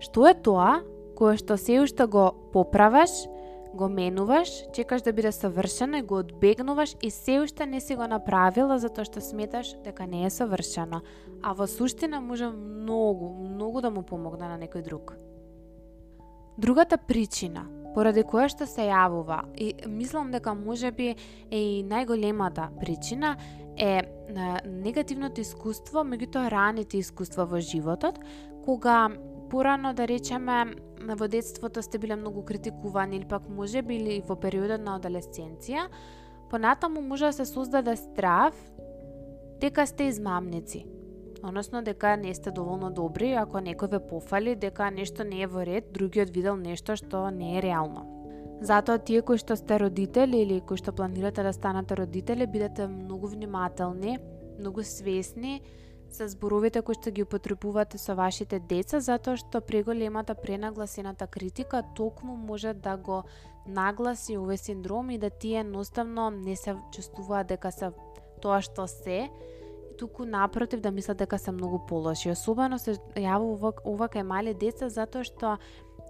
Што 0.00 0.28
е 0.28 0.34
тоа 0.34 0.82
кое 1.16 1.38
што 1.38 1.56
се 1.56 1.78
уште 1.80 2.06
го 2.10 2.32
поправаш, 2.52 3.10
го 3.74 3.88
менуваш, 3.88 4.48
чекаш 4.72 5.02
да 5.02 5.12
биде 5.12 5.32
совршено 5.32 5.96
и 5.96 6.02
го 6.02 6.18
одбегнуваш 6.18 6.96
и 7.02 7.10
се 7.10 7.40
уште 7.40 7.66
не 7.66 7.80
си 7.80 7.96
го 7.96 8.06
направила 8.06 8.78
затоа 8.78 9.04
што 9.04 9.20
сметаш 9.20 9.74
дека 9.84 10.06
не 10.06 10.24
е 10.24 10.30
совршено, 10.30 11.02
а 11.42 11.52
во 11.52 11.66
суштина 11.66 12.20
може 12.20 12.48
многу, 12.48 13.34
многу 13.34 13.80
да 13.80 13.90
му 13.90 14.02
помогне 14.02 14.48
на 14.48 14.58
некој 14.58 14.82
друг. 14.82 15.14
Другата 16.58 16.98
причина 16.98 17.66
поради 17.94 18.22
која 18.22 18.48
што 18.50 18.66
се 18.66 18.88
јавува 18.90 19.42
и 19.58 19.74
мислам 19.86 20.30
дека 20.34 20.54
можеби 20.54 21.14
е 21.50 21.58
и 21.58 21.84
најголемата 21.86 22.70
причина 22.80 23.36
е 23.76 24.02
негативното 24.66 25.40
искуство, 25.40 26.02
меѓутоа 26.06 26.50
раните 26.50 26.98
искуства 26.98 27.46
во 27.46 27.60
животот, 27.60 28.18
кога 28.64 29.10
порано 29.54 29.92
да 29.94 30.08
речеме 30.08 30.74
во 31.06 31.28
детството 31.30 31.82
сте 31.82 31.98
биле 31.98 32.16
многу 32.16 32.42
критикувани 32.42 33.16
или 33.16 33.24
пак 33.24 33.46
може 33.48 33.82
били 33.82 34.16
во 34.26 34.34
периодот 34.34 34.82
на 34.82 34.96
адолесценција, 34.98 35.84
понатаму 36.50 37.02
може 37.02 37.30
да 37.30 37.32
се 37.32 37.46
создаде 37.46 37.94
страв 37.96 38.56
дека 39.62 39.86
сте 39.86 40.08
измамници. 40.10 40.82
Односно 41.44 41.84
дека 41.86 42.16
не 42.16 42.34
сте 42.34 42.50
доволно 42.50 42.90
добри, 42.90 43.30
ако 43.38 43.62
некој 43.62 43.94
ве 43.94 44.00
пофали, 44.02 44.56
дека 44.58 44.90
нешто 44.90 45.22
не 45.22 45.44
е 45.46 45.46
во 45.46 45.62
ред, 45.62 45.92
другиот 45.94 46.34
видел 46.34 46.58
нешто 46.58 46.98
што 46.98 47.30
не 47.30 47.54
е 47.58 47.62
реално. 47.62 48.02
Затоа 48.58 48.98
тие 48.98 49.22
кои 49.22 49.38
што 49.38 49.54
сте 49.54 49.78
родители 49.78 50.42
или 50.42 50.58
кои 50.66 50.82
што 50.82 50.90
планирате 50.90 51.46
да 51.46 51.52
станете 51.54 51.94
родители, 51.94 52.50
бидете 52.50 52.90
многу 52.90 53.30
внимателни, 53.30 54.18
многу 54.58 54.82
свесни 54.82 55.60
за 56.14 56.28
зборовите 56.30 56.82
кои 56.82 56.94
што 56.94 57.10
ги 57.10 57.24
употребувате 57.26 57.98
со 57.98 58.14
вашите 58.14 58.60
деца, 58.60 59.00
затоа 59.02 59.36
што 59.40 59.60
преголемата 59.60 60.34
пренагласената 60.38 61.26
критика 61.26 61.82
токму 61.96 62.36
може 62.36 62.74
да 62.74 62.96
го 62.96 63.24
нагласи 63.66 64.38
овој 64.38 64.60
синдром 64.60 65.10
и 65.10 65.18
да 65.18 65.30
тие 65.30 65.60
едноставно 65.60 66.30
не 66.30 66.56
се 66.56 66.76
чувствуваат 66.94 67.50
дека 67.50 67.72
се 67.72 67.90
тоа 68.40 68.60
што 68.62 68.86
се, 68.86 69.28
туку 69.98 70.24
напротив 70.24 70.80
да 70.80 70.90
мислат 70.90 71.18
дека 71.18 71.38
се 71.38 71.52
многу 71.52 71.78
полоши. 71.88 72.30
Особено 72.30 72.78
се 72.78 72.98
јавува 73.16 73.74
ова 73.84 74.08
кај 74.08 74.22
мали 74.22 74.54
деца 74.54 74.88
затоа 74.88 75.24
што 75.24 75.58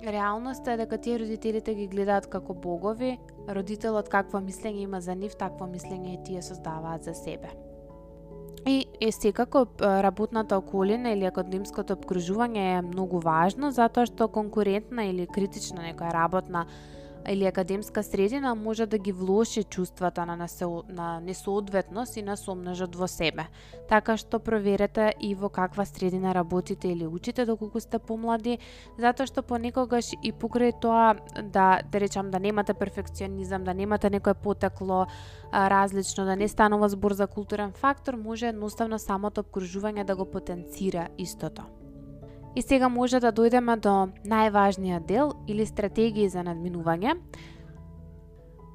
реалноста 0.05 0.73
е 0.73 0.81
дека 0.85 0.99
тие 0.99 1.19
родителите 1.19 1.75
ги 1.75 1.87
гледаат 1.89 2.27
како 2.27 2.55
богови, 2.55 3.19
родителот 3.49 4.09
какво 4.09 4.41
мислење 4.41 4.85
има 4.85 5.01
за 5.01 5.15
нив, 5.15 5.37
такво 5.37 5.69
мислење 5.71 6.15
и 6.15 6.25
тие 6.25 6.43
создаваат 6.43 7.05
за 7.05 7.15
себе. 7.15 7.64
И, 8.67 8.87
и 9.01 9.13
секако 9.13 9.67
работната 9.81 10.57
околина 10.57 11.13
или 11.13 11.29
академското 11.29 11.99
обкружување 11.99 12.63
е 12.79 12.83
многу 12.83 13.21
важно 13.21 13.69
затоа 13.77 14.09
што 14.09 14.29
конкурентна 14.33 15.05
или 15.11 15.27
критична 15.29 15.85
некоја 15.91 16.15
работна 16.17 16.65
или 17.29 17.47
академска 17.47 18.03
средина 18.03 18.55
може 18.55 18.87
да 18.87 18.99
ги 18.99 19.13
влоши 19.13 19.65
чувствата 19.65 20.27
на, 20.27 20.49
на 20.89 21.21
несоодветност 21.21 22.17
и 22.17 22.23
на 22.23 22.37
сомнежот 22.37 22.97
во 22.97 23.09
себе. 23.09 23.47
Така 23.89 24.17
што 24.17 24.39
проверете 24.39 25.13
и 25.21 25.35
во 25.35 25.49
каква 25.49 25.85
средина 25.85 26.35
работите 26.35 26.89
или 26.89 27.07
учите 27.07 27.45
доколку 27.45 27.81
сте 27.81 27.99
помлади, 27.99 28.59
затоа 28.99 29.27
што 29.27 29.43
понекогаш 29.43 30.13
и 30.23 30.33
покрај 30.33 30.75
тоа 30.81 31.15
да, 31.43 31.81
да 31.93 32.01
речам 32.01 32.31
да 32.31 32.41
немате 32.41 32.75
перфекционизам, 32.75 33.65
да 33.65 33.75
немате 33.75 34.11
некое 34.11 34.35
потекло 34.35 35.07
а, 35.53 35.71
различно, 35.71 36.25
да 36.25 36.37
не 36.37 36.49
станува 36.49 36.89
збор 36.89 37.13
за 37.13 37.27
културен 37.27 37.73
фактор, 37.73 38.15
може 38.15 38.49
едноставно 38.49 38.99
самото 38.99 39.43
обкружување 39.43 40.05
да 40.05 40.17
го 40.17 40.25
потенцира 40.25 41.09
истото. 41.19 41.84
И 42.55 42.63
сега 42.63 42.89
може 42.89 43.19
да 43.21 43.33
дојдеме 43.33 43.75
до 43.83 43.95
најважниот 44.23 45.07
дел 45.07 45.33
или 45.47 45.67
стратегии 45.67 46.29
за 46.29 46.45
надминување. 46.47 47.17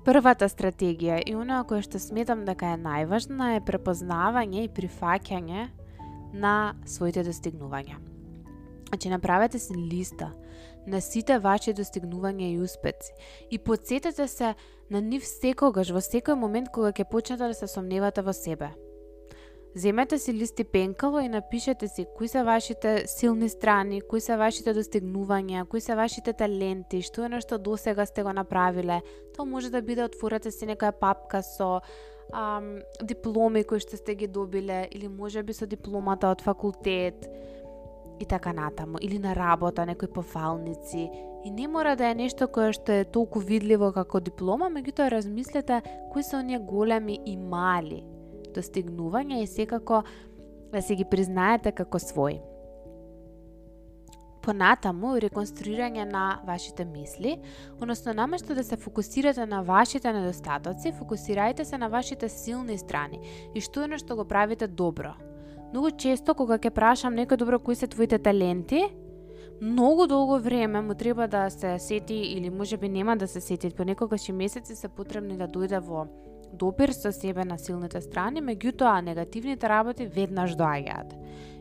Првата 0.04 0.50
стратегија 0.52 1.22
и 1.24 1.36
она 1.36 1.62
која 1.63 1.86
што 1.86 2.00
сметам 2.00 2.44
дека 2.48 2.74
е 2.74 2.82
најважна 2.82 3.56
е 3.56 3.63
препознавање 3.63 4.65
и 4.65 4.74
прифаќање 4.76 5.68
на 6.34 6.76
своите 6.86 7.24
достигнувања. 7.24 8.00
Значи, 8.89 9.10
направете 9.10 9.60
си 9.60 9.74
листа 9.74 10.32
на 10.88 11.02
сите 11.02 11.39
ваши 11.39 11.74
достигнувања 11.74 12.52
и 12.52 12.60
успеци 12.60 13.13
и 13.52 13.58
подсетете 13.60 14.28
се 14.28 14.56
на 14.89 15.02
нив 15.02 15.24
секогаш, 15.24 15.92
во 15.94 16.02
секој 16.02 16.36
момент 16.36 16.72
кога 16.74 16.92
ќе 16.92 17.06
почнете 17.06 17.48
да 17.48 17.54
се 17.54 17.68
сомневате 17.68 18.22
во 18.22 18.34
себе. 18.34 18.74
Земете 19.75 20.17
си 20.17 20.34
листи 20.34 20.63
пенкало 20.63 21.19
и 21.19 21.29
напишете 21.29 21.88
си 21.88 22.05
кои 22.17 22.27
се 22.27 22.43
вашите 22.43 23.08
силни 23.08 23.49
страни, 23.49 24.01
кои 24.01 24.21
се 24.21 24.38
вашите 24.38 24.73
достигнувања, 24.73 25.67
кои 25.69 25.82
се 25.82 25.95
вашите 25.95 26.34
таленти, 26.34 27.03
што 27.05 27.27
е 27.27 27.29
нешто 27.29 27.58
до 27.62 27.77
сега 27.77 28.05
сте 28.05 28.23
го 28.23 28.34
направиле. 28.34 29.01
Тоа 29.36 29.45
може 29.45 29.69
да 29.69 29.82
биде 29.82 30.03
отворете 30.10 30.51
си 30.51 30.65
некоја 30.65 30.91
папка 30.91 31.43
со 31.45 31.82
ам, 32.34 32.82
дипломи 33.05 33.63
кои 33.63 33.77
што 33.79 33.93
сте 33.97 34.17
ги 34.17 34.27
добиле 34.27 34.88
или 34.91 35.08
може 35.08 35.43
би 35.43 35.53
со 35.53 35.69
дипломата 35.69 36.34
од 36.34 36.41
факултет 36.41 37.29
и 38.19 38.25
така 38.25 38.53
натаму, 38.53 38.97
или 39.01 39.19
на 39.19 39.36
работа, 39.36 39.86
некои 39.86 40.10
пофалници, 40.10 41.10
и 41.45 41.51
не 41.51 41.67
мора 41.67 41.95
да 41.95 42.10
е 42.10 42.15
нешто 42.15 42.47
кое 42.47 42.73
што 42.73 42.91
е 42.91 43.05
толку 43.05 43.39
видливо 43.39 43.93
како 43.93 44.19
диплома, 44.19 44.73
меѓутоа 44.73 45.13
размислете 45.13 45.84
кои 46.12 46.23
се 46.23 46.41
оние 46.41 46.58
големи 46.58 47.21
и 47.25 47.38
мали 47.38 48.18
достигнувања 48.56 49.42
и 49.44 49.48
секако 49.48 50.04
да 50.72 50.82
се 50.82 50.96
ги 50.96 51.06
признаете 51.06 51.72
како 51.72 52.00
свои. 52.00 52.40
Понатаму, 54.42 55.18
реконструирање 55.20 56.06
на 56.10 56.40
вашите 56.48 56.86
мисли, 56.86 57.36
односно 57.82 58.14
наместо 58.14 58.56
да 58.56 58.64
се 58.64 58.78
фокусирате 58.78 59.46
на 59.46 59.62
вашите 59.64 60.14
недостатоци, 60.14 60.94
фокусирајте 60.96 61.64
се 61.64 61.78
на 61.78 61.90
вашите 61.90 62.30
силни 62.30 62.78
страни 62.78 63.20
и 63.54 63.62
што 63.62 63.84
е 63.84 63.98
што 63.98 64.16
го 64.16 64.26
правите 64.26 64.68
добро. 64.68 65.14
Многу 65.74 65.92
често 65.92 66.34
кога 66.34 66.58
ќе 66.58 66.72
прашам 66.72 67.14
некој 67.14 67.38
добро 67.38 67.60
кои 67.60 67.76
се 67.76 67.88
твоите 67.88 68.18
таленти, 68.18 68.88
многу 69.62 70.08
долго 70.08 70.40
време 70.40 70.82
му 70.82 70.94
треба 70.96 71.28
да 71.28 71.50
се 71.50 71.78
сети 71.80 72.16
или 72.16 72.50
може 72.50 72.78
би 72.78 72.90
нема 72.90 73.18
да 73.18 73.28
се 73.28 73.42
сети, 73.42 73.70
понекогаш 73.70 74.30
и 74.30 74.32
месеци 74.32 74.76
се 74.76 74.88
потребни 74.88 75.38
да 75.38 75.48
дојде 75.48 75.80
во 75.80 76.08
допир 76.54 76.94
со 76.94 77.12
себе 77.12 77.46
на 77.46 77.58
силните 77.58 78.02
страни, 78.02 78.42
меѓутоа 78.42 79.02
негативните 79.02 79.70
работи 79.70 80.08
веднаш 80.08 80.56
доаѓаат. 80.56 81.14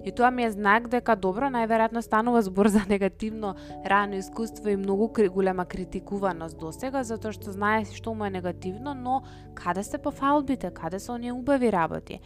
И 0.05 0.13
тоа 0.13 0.31
ми 0.31 0.45
е 0.45 0.51
знак 0.51 0.89
дека 0.89 1.17
добро, 1.17 1.51
најверојатно 1.53 2.01
станува 2.01 2.43
збор 2.43 2.69
за 2.69 2.81
негативно 2.89 3.55
рано 3.85 4.17
искуство 4.17 4.69
и 4.69 4.77
многу 4.77 5.11
голема 5.31 5.65
критикуваност 5.67 6.59
до 6.59 6.73
сега, 6.73 7.03
затоа 7.05 7.33
што 7.33 7.53
знае 7.53 7.85
што 7.85 8.15
му 8.15 8.25
е 8.25 8.31
негативно, 8.31 8.95
но 8.95 9.23
каде 9.55 9.85
се 9.85 9.99
пофалбите, 9.99 10.71
каде 10.71 11.01
се 11.01 11.13
оние 11.13 11.33
убави 11.33 11.73
работи. 11.73 12.21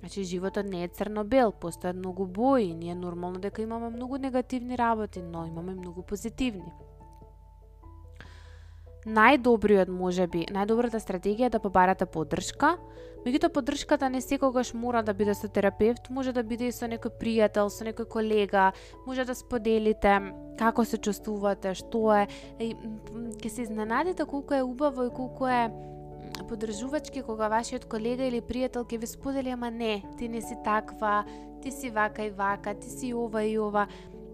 Значи, 0.00 0.24
животот 0.24 0.66
не 0.66 0.84
е 0.84 0.88
црно-бел, 0.88 1.52
постојат 1.52 1.98
многу 1.98 2.26
бои, 2.26 2.74
ние 2.74 2.94
нормално 2.94 3.40
дека 3.40 3.62
имаме 3.62 3.90
многу 3.90 4.18
негативни 4.18 4.78
работи, 4.78 5.22
но 5.22 5.46
имаме 5.46 5.74
многу 5.74 6.02
позитивни 6.02 6.72
најдобриот 9.06 9.88
може 9.88 10.26
би, 10.26 10.44
најдобрата 10.50 10.98
стратегија 11.00 11.46
е 11.46 11.54
да 11.54 11.62
побарате 11.62 12.06
поддршка. 12.06 12.74
Меѓутоа 13.26 13.50
поддршката 13.54 14.08
не 14.10 14.20
секогаш 14.20 14.72
мора 14.74 15.02
да 15.02 15.14
биде 15.14 15.34
со 15.34 15.48
терапевт, 15.48 16.10
може 16.10 16.32
да 16.32 16.42
биде 16.46 16.68
и 16.70 16.74
со 16.74 16.86
некој 16.90 17.14
пријател, 17.20 17.70
со 17.70 17.86
некој 17.86 18.06
колега, 18.10 18.70
може 19.06 19.24
да 19.26 19.34
споделите 19.34 20.18
како 20.58 20.84
се 20.84 20.98
чувствувате, 20.98 21.74
што 21.74 22.02
е, 22.14 22.26
и 22.62 22.74
ќе 23.42 23.50
се 23.50 23.66
изненадите 23.66 24.26
колку 24.26 24.54
е 24.54 24.62
убаво 24.62 25.06
и 25.06 25.14
колку 25.14 25.50
е 25.50 25.66
поддржувачки 26.46 27.22
кога 27.26 27.48
вашиот 27.50 27.86
колега 27.90 28.26
или 28.26 28.42
пријател 28.42 28.86
ќе 28.86 28.98
ви 29.02 29.10
сподели 29.10 29.50
ама 29.54 29.70
не, 29.70 30.02
ти 30.18 30.28
не 30.28 30.42
си 30.42 30.58
таква, 30.64 31.24
ти 31.62 31.70
си 31.70 31.90
вака 31.90 32.24
и 32.26 32.30
вака, 32.30 32.74
ти 32.74 32.90
си 32.90 33.14
ова 33.14 33.42
и 33.44 33.58
ова. 33.58 33.86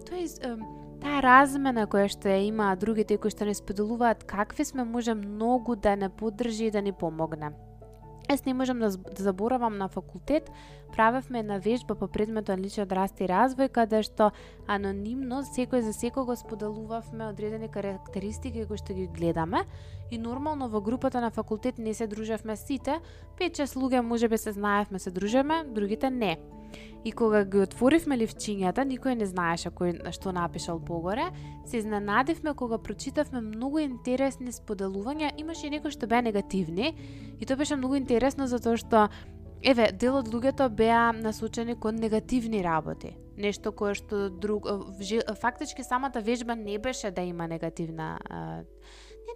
Тоа 0.04 0.20
е 0.20 0.28
таа 1.02 1.18
размена 1.24 1.88
која 1.90 2.06
што 2.12 2.30
ја 2.30 2.46
имаат 2.46 2.80
другите 2.82 3.18
кои 3.18 3.34
што 3.34 3.48
не 3.48 3.54
споделуваат 3.58 4.22
какви 4.30 4.64
сме 4.64 4.84
може 4.86 5.14
многу 5.18 5.76
да 5.76 5.96
не 5.96 6.08
поддржи 6.08 6.70
и 6.70 6.70
да 6.70 6.82
ни 6.82 6.92
помогне. 6.92 7.50
Јас 8.30 8.46
не 8.46 8.54
можам 8.54 8.78
да, 8.78 8.88
да 8.88 9.22
заборавам 9.22 9.78
на 9.78 9.88
факултет, 9.88 10.50
правевме 10.94 11.40
една 11.40 11.58
вежба 11.58 11.94
по 11.94 12.06
предметот 12.06 12.58
личен 12.58 12.86
раст 12.86 13.20
и 13.20 13.26
развој, 13.26 13.68
каде 13.68 14.02
што 14.06 14.30
анонимно 14.70 15.42
секој 15.42 15.82
за 15.82 15.92
секого 15.92 16.36
споделувавме 16.38 17.26
одредени 17.26 17.68
карактеристики 17.68 18.64
кои 18.68 18.78
што 18.78 18.94
ги 18.94 19.10
гледаме 19.10 19.66
и 20.10 20.18
нормално 20.18 20.70
во 20.70 20.80
групата 20.80 21.20
на 21.20 21.30
факултет 21.30 21.78
не 21.78 21.94
се 21.94 22.06
дружевме 22.06 22.56
сите, 22.56 23.00
5-6 23.40 23.74
луѓе 23.74 24.00
може 24.00 24.28
би 24.28 24.38
се 24.38 24.52
знаевме, 24.52 24.98
се 24.98 25.10
дружеме, 25.10 25.64
другите 25.66 26.10
не. 26.10 26.38
И 27.04 27.12
кога 27.12 27.44
ги 27.44 27.58
отворивме 27.64 28.16
ливчињата, 28.20 28.84
никој 28.86 29.16
не 29.18 29.26
знаеше 29.26 29.72
кој 29.74 30.12
што 30.14 30.32
напишал 30.32 30.78
погоре, 30.78 31.30
се 31.66 31.80
изненадивме 31.82 32.54
кога 32.54 32.78
прочитавме 32.78 33.40
многу 33.40 33.82
интересни 33.82 34.52
споделувања, 34.54 35.32
имаше 35.36 35.66
и 35.66 35.74
некои 35.74 35.90
што 35.90 36.06
беа 36.06 36.22
негативни, 36.22 36.94
и 37.40 37.46
тоа 37.46 37.56
беше 37.56 37.76
многу 37.76 37.98
интересно 37.98 38.46
затоа 38.46 38.76
што 38.76 39.08
еве 39.62 39.90
дел 39.92 40.20
од 40.20 40.30
луѓето 40.30 40.68
беа 40.70 41.10
насочени 41.16 41.74
кон 41.74 41.98
негативни 41.98 42.62
работи. 42.62 43.16
Нешто 43.36 43.72
кое 43.72 43.94
што 43.94 44.28
друг 44.30 44.68
фактички 45.40 45.82
самата 45.82 46.20
вежба 46.20 46.54
не 46.54 46.78
беше 46.78 47.10
да 47.10 47.22
има 47.22 47.48
негативна 47.48 48.18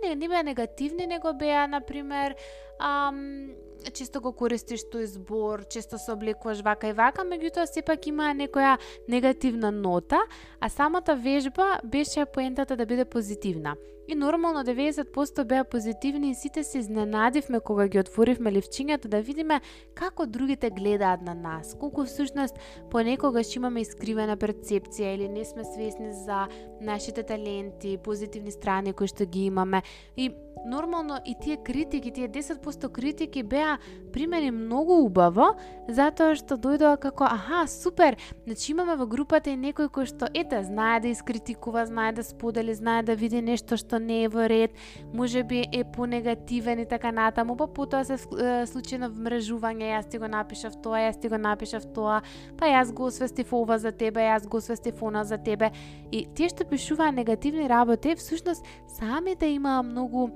не, 0.02 0.08
не, 0.08 0.14
не 0.14 0.28
беа 0.28 0.42
негативни, 0.42 1.06
него 1.06 1.32
беа, 1.34 1.66
например, 1.66 2.34
ам, 2.80 3.50
често 3.92 4.20
го 4.20 4.32
користиш 4.32 4.84
тој 4.90 5.04
збор, 5.04 5.64
често 5.70 5.98
се 5.98 6.12
облекуваш 6.12 6.62
вака 6.64 6.88
и 6.90 6.96
вака, 6.96 7.24
меѓутоа 7.24 7.66
сепак 7.70 8.06
има 8.06 8.32
некоја 8.34 8.76
негативна 9.08 9.72
нота, 9.72 10.20
а 10.60 10.68
самата 10.68 11.16
вежба 11.16 11.78
беше 11.84 12.26
поентата 12.26 12.76
да 12.76 12.86
биде 12.86 13.04
позитивна. 13.04 13.76
И 14.08 14.14
нормално 14.14 14.60
90% 14.64 15.44
беа 15.44 15.64
позитивни 15.64 16.30
и 16.30 16.34
сите 16.34 16.64
се 16.64 16.78
изненадивме 16.78 17.60
кога 17.60 17.88
ги 17.88 17.98
отворивме 17.98 18.52
ливчињата 18.52 19.08
да 19.08 19.20
видиме 19.20 19.60
како 19.94 20.26
другите 20.26 20.70
гледаат 20.70 21.22
на 21.22 21.34
нас, 21.34 21.74
колку 21.80 22.04
всушност 22.04 22.54
понекогаш 22.90 23.56
имаме 23.56 23.82
искривена 23.82 24.36
перцепција 24.36 25.14
или 25.14 25.28
не 25.28 25.44
сме 25.44 25.64
свесни 25.64 26.12
за 26.12 26.46
нашите 26.80 27.22
таленти, 27.22 27.98
позитивни 27.98 28.50
страни 28.50 28.92
кои 28.92 29.10
што 29.10 29.26
ги 29.26 29.50
имаме. 29.50 29.82
И 30.16 30.30
нормално 30.66 31.18
и 31.26 31.34
тие 31.40 31.56
критики, 31.56 32.10
тие 32.10 32.28
10% 32.28 32.65
критики 32.92 33.42
беа 33.42 33.78
примени 34.12 34.50
многу 34.50 34.92
убаво, 35.04 35.54
затоа 35.88 36.34
што 36.34 36.56
дојдоа 36.56 36.96
како, 37.00 37.24
аха, 37.24 37.66
супер, 37.68 38.16
значи 38.44 38.72
имаме 38.72 38.96
во 38.96 39.06
групата 39.06 39.50
и 39.50 39.56
некој 39.56 39.88
кој 39.88 40.06
што, 40.10 40.26
ете, 40.34 40.62
знае 40.64 41.00
да 41.00 41.08
искритикува, 41.08 41.86
знае 41.86 42.12
да 42.12 42.24
сподели, 42.24 42.74
знае 42.74 43.02
да 43.02 43.14
види 43.14 43.42
нешто 43.42 43.76
што 43.76 43.98
не 43.98 44.24
е 44.24 44.28
во 44.28 44.48
ред, 44.48 44.74
може 45.14 45.42
би 45.44 45.64
е 45.72 45.84
понегативен 45.84 46.78
и 46.78 46.86
така 46.86 47.12
натаму, 47.12 47.56
па 47.56 47.66
потоа 47.66 48.04
се 48.04 48.18
случи 48.66 48.98
на 48.98 49.10
вмрежување, 49.10 49.94
јас 49.96 50.10
ти 50.10 50.18
го 50.18 50.28
напишав 50.28 50.76
тоа, 50.82 51.06
јас 51.06 51.20
ти 51.20 51.28
го 51.28 51.38
напишав 51.38 51.86
тоа, 51.94 52.22
па 52.58 52.66
јас 52.66 52.92
го 52.92 53.08
освестив 53.08 53.52
ова 53.54 53.78
за 53.78 53.92
тебе, 53.92 54.26
јас 54.26 54.48
го 54.48 54.58
освестив 54.58 55.02
она 55.02 55.24
за 55.24 55.38
тебе. 55.38 55.70
И 56.12 56.26
тие 56.34 56.48
што 56.48 56.64
пишуваа 56.64 57.12
негативни 57.12 57.68
работи, 57.68 58.16
всушност 58.16 58.64
самите 58.88 59.46
да 59.46 59.46
имаа 59.46 59.82
многу 59.82 60.30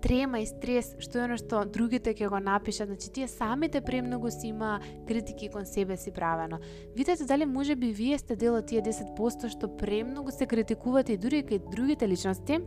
трема 0.00 0.40
и 0.40 0.46
стрес, 0.46 0.94
што 0.98 1.20
е 1.20 1.24
оно 1.26 1.36
што 1.36 1.64
другите 1.68 2.14
ќе 2.16 2.30
го 2.32 2.40
напишат, 2.40 2.88
значи 2.88 3.10
тие 3.12 3.28
самите 3.28 3.82
премногу 3.84 4.30
си 4.30 4.48
има 4.48 4.80
критики 5.08 5.50
кон 5.52 5.66
себе 5.66 5.96
си 5.96 6.10
правено. 6.10 6.58
Видете 6.96 7.24
дали 7.24 7.46
може 7.46 7.76
би 7.76 7.92
вие 7.92 8.18
сте 8.18 8.36
дел 8.36 8.56
од 8.56 8.66
тие 8.66 8.82
10% 8.82 9.48
што 9.52 9.68
премногу 9.76 10.32
се 10.32 10.46
критикувате 10.46 11.12
и 11.12 11.18
дури 11.18 11.44
кај 11.44 11.60
другите 11.70 12.08
личности, 12.08 12.60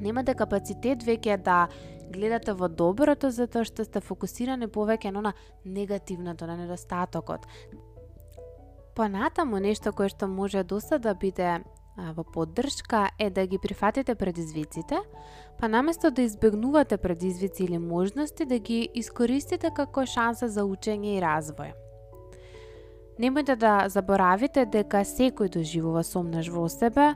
немате 0.00 0.34
капацитет 0.34 1.04
веќе 1.04 1.36
да 1.36 1.68
гледате 2.10 2.52
во 2.52 2.68
доброто 2.68 3.30
затоа 3.30 3.64
што 3.64 3.84
сте 3.84 4.00
фокусирани 4.00 4.68
повеќе 4.68 5.12
на 5.12 5.34
негативното, 5.64 6.46
на 6.46 6.56
недостатокот. 6.56 7.46
Понатаму 8.96 9.60
нешто 9.60 9.92
кое 9.92 10.08
што 10.08 10.28
може 10.28 10.64
доста 10.64 10.98
да 10.98 11.14
биде 11.14 11.60
во 11.96 12.24
поддршка 12.24 13.08
е 13.18 13.30
да 13.30 13.46
ги 13.46 13.58
прифатите 13.58 14.14
предизвиците, 14.14 14.98
па 15.58 15.68
наместо 15.68 16.10
да 16.10 16.22
избегнувате 16.22 16.96
предизвици 16.96 17.64
или 17.64 17.78
можности, 17.78 18.44
да 18.44 18.58
ги 18.58 18.88
искористите 18.94 19.70
како 19.70 20.06
шанса 20.06 20.48
за 20.48 20.64
учење 20.64 21.16
и 21.16 21.22
развој. 21.24 21.72
Немојте 23.18 23.56
да 23.56 23.88
заборавите 23.88 24.66
дека 24.68 25.00
секој 25.08 25.48
доживува 25.48 26.02
сомнеж 26.04 26.50
во 26.52 26.68
себе, 26.68 27.14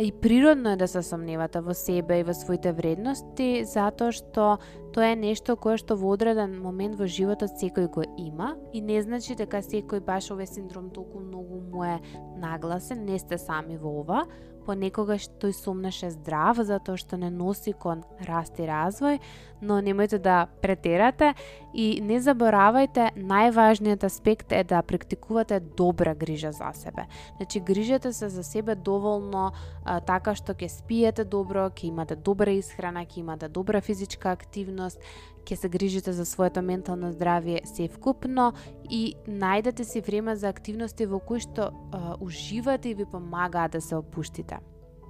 и 0.00 0.12
природно 0.12 0.70
е 0.70 0.76
да 0.76 0.88
се 0.88 1.02
сомневате 1.02 1.60
во 1.60 1.74
себе 1.74 2.20
и 2.20 2.24
во 2.24 2.34
своите 2.34 2.72
вредности, 2.72 3.64
затоа 3.68 4.12
што 4.16 4.58
тоа 4.94 5.12
е 5.12 5.16
нешто 5.18 5.56
кое 5.60 5.76
што 5.80 5.96
во 6.00 6.14
одреден 6.14 6.56
момент 6.62 6.96
во 6.96 7.06
животот 7.06 7.58
секој 7.60 7.90
го 7.92 8.04
има 8.16 8.54
и 8.72 8.80
не 8.80 9.02
значи 9.02 9.36
дека 9.36 9.60
секој 9.62 10.00
баш 10.00 10.30
овој 10.32 10.48
синдром 10.48 10.90
толку 10.90 11.20
многу 11.20 11.60
му 11.60 11.84
е 11.84 11.98
нагласен, 12.40 13.04
не 13.04 13.18
сте 13.18 13.38
сами 13.38 13.76
во 13.76 14.00
ова, 14.00 14.24
понекогаш 14.66 15.28
тој 15.40 15.52
сомнаш 15.56 16.02
здрав 16.14 16.60
затоа 16.64 16.98
што 17.00 17.16
не 17.16 17.30
носи 17.30 17.72
кон 17.72 18.04
раст 18.26 18.58
и 18.60 18.66
развој, 18.68 19.18
но 19.60 19.80
немојте 19.84 20.18
да 20.18 20.46
претерате 20.62 21.34
и 21.74 22.00
не 22.00 22.20
заборавајте, 22.20 23.10
најважниот 23.16 24.04
аспект 24.04 24.52
е 24.52 24.64
да 24.64 24.82
практикувате 24.82 25.60
добра 25.60 26.14
грижа 26.14 26.52
за 26.52 26.72
себе. 26.74 27.06
Значи, 27.36 27.60
грижете 27.60 28.12
се 28.12 28.28
за 28.28 28.42
себе 28.44 28.74
доволно 28.74 29.52
а, 29.84 30.00
така 30.00 30.34
што 30.34 30.54
ќе 30.54 30.68
спиете 30.68 31.24
добро, 31.24 31.68
ќе 31.70 31.90
имате 31.92 32.16
добра 32.16 32.52
исхрана, 32.56 33.04
ќе 33.04 33.20
имате 33.20 33.48
добра 33.48 33.80
физичка 33.80 34.30
активност, 34.30 35.00
ќе 35.44 35.56
се 35.56 35.68
грижите 35.68 36.12
за 36.12 36.24
своето 36.24 36.62
ментално 36.62 37.12
здравје 37.12 37.88
вкупно 37.88 38.52
и 38.90 39.14
најдете 39.26 39.82
си 39.82 40.00
време 40.00 40.36
за 40.36 40.48
активности 40.48 41.06
во 41.06 41.20
кои 41.20 41.40
што 41.40 41.70
а, 41.92 42.16
уживате 42.20 42.90
и 42.90 42.94
ви 42.94 43.04
помагаат 43.04 43.72
да 43.72 43.80
се 43.80 43.96
опуштите. 43.96 44.58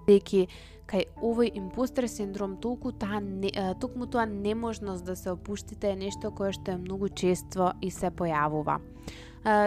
Деки 0.07 0.49
кај 0.91 1.07
овој 1.23 1.53
импостер 1.55 2.09
синдром 2.11 2.57
толку 2.61 2.93
таа 2.93 3.21
не, 3.21 3.51
токму 3.81 4.07
тоа 4.07 4.27
неможност 4.27 5.05
да 5.05 5.17
се 5.17 5.31
опуштите 5.31 5.93
е 5.93 5.97
нешто 5.97 6.31
кое 6.35 6.53
што 6.53 6.75
е 6.75 6.83
многу 6.83 7.09
често 7.09 7.73
и 7.83 7.91
се 7.91 8.11
појавува. 8.11 8.81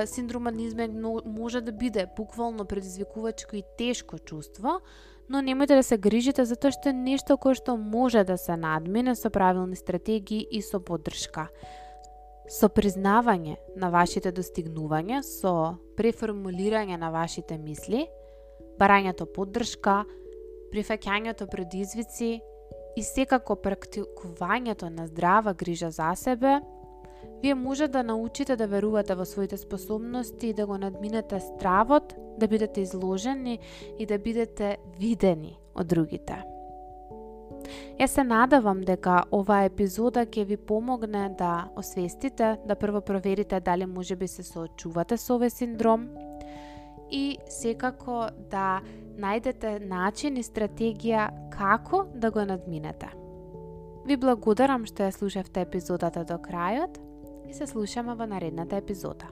синдромот 0.06 0.56
на 0.56 0.62
измек 0.62 0.92
може 1.26 1.62
да 1.62 1.72
биде 1.72 2.08
буквално 2.18 2.66
предизвикувачко 2.66 3.56
и 3.56 3.64
тешко 3.78 4.20
чувство, 4.20 4.82
но 5.30 5.42
немојте 5.42 5.76
да 5.80 5.84
се 5.84 5.98
грижите 5.98 6.46
затоа 6.46 6.72
што 6.72 6.92
е 6.92 6.98
нешто 6.98 7.38
кое 7.38 7.56
што 7.56 7.78
може 7.78 8.24
да 8.24 8.38
се 8.38 8.58
надмине 8.58 9.16
со 9.16 9.30
правилни 9.30 9.76
стратегии 9.76 10.48
и 10.52 10.62
со 10.62 10.80
поддршка. 10.80 11.48
Со 12.50 12.68
признавање 12.68 13.56
на 13.80 13.90
вашите 13.90 14.34
достигнувања, 14.36 15.22
со 15.24 15.80
преформулирање 15.98 16.98
на 17.00 17.10
вашите 17.12 17.58
мисли, 17.58 18.08
барањето 18.80 19.26
поддршка, 19.26 20.04
прифаќањето 20.74 21.48
предизвици 21.48 22.42
и 22.98 23.04
секако 23.04 23.56
практикувањето 23.56 24.90
на 24.90 25.08
здрава 25.08 25.54
грижа 25.54 25.90
за 25.90 26.14
себе, 26.16 26.60
вие 27.44 27.56
може 27.56 27.88
да 27.88 28.04
научите 28.04 28.56
да 28.56 28.68
верувате 28.68 29.16
во 29.16 29.26
своите 29.26 29.58
способности 29.58 30.48
и 30.48 30.54
да 30.54 30.66
го 30.66 30.78
надминете 30.78 31.40
стравот, 31.40 32.16
да 32.40 32.48
бидете 32.48 32.82
изложени 32.82 33.60
и 34.00 34.06
да 34.06 34.18
бидете 34.18 34.78
видени 35.00 35.60
од 35.76 35.88
другите. 35.88 36.40
Јас 38.00 38.16
се 38.16 38.24
надавам 38.24 38.82
дека 38.88 39.26
оваа 39.32 39.68
епизода 39.68 40.24
ќе 40.26 40.46
ви 40.48 40.58
помогне 40.58 41.36
да 41.38 41.68
освестите, 41.76 42.58
да 42.66 42.76
прво 42.76 43.02
проверите 43.02 43.60
дали 43.60 43.86
може 43.86 44.16
би 44.16 44.28
се 44.28 44.44
соочувате 44.44 45.18
со 45.18 45.36
овој 45.36 45.52
синдром 45.52 46.10
и 47.12 47.38
секако 47.50 48.32
да 48.52 48.82
најдете 49.20 49.84
начин 49.84 50.40
и 50.40 50.44
стратегија 50.44 51.28
како 51.52 52.06
да 52.16 52.32
го 52.32 52.46
надминете. 52.48 53.12
Ви 54.08 54.16
благодарам 54.16 54.86
што 54.88 55.04
ја 55.04 55.12
слушавте 55.12 55.68
епизодата 55.68 56.24
до 56.24 56.40
крајот 56.40 57.13
и 57.54 57.56
се 57.56 57.68
слушаме 57.68 58.16
во 58.18 58.26
наредната 58.26 58.82
епизода. 58.82 59.30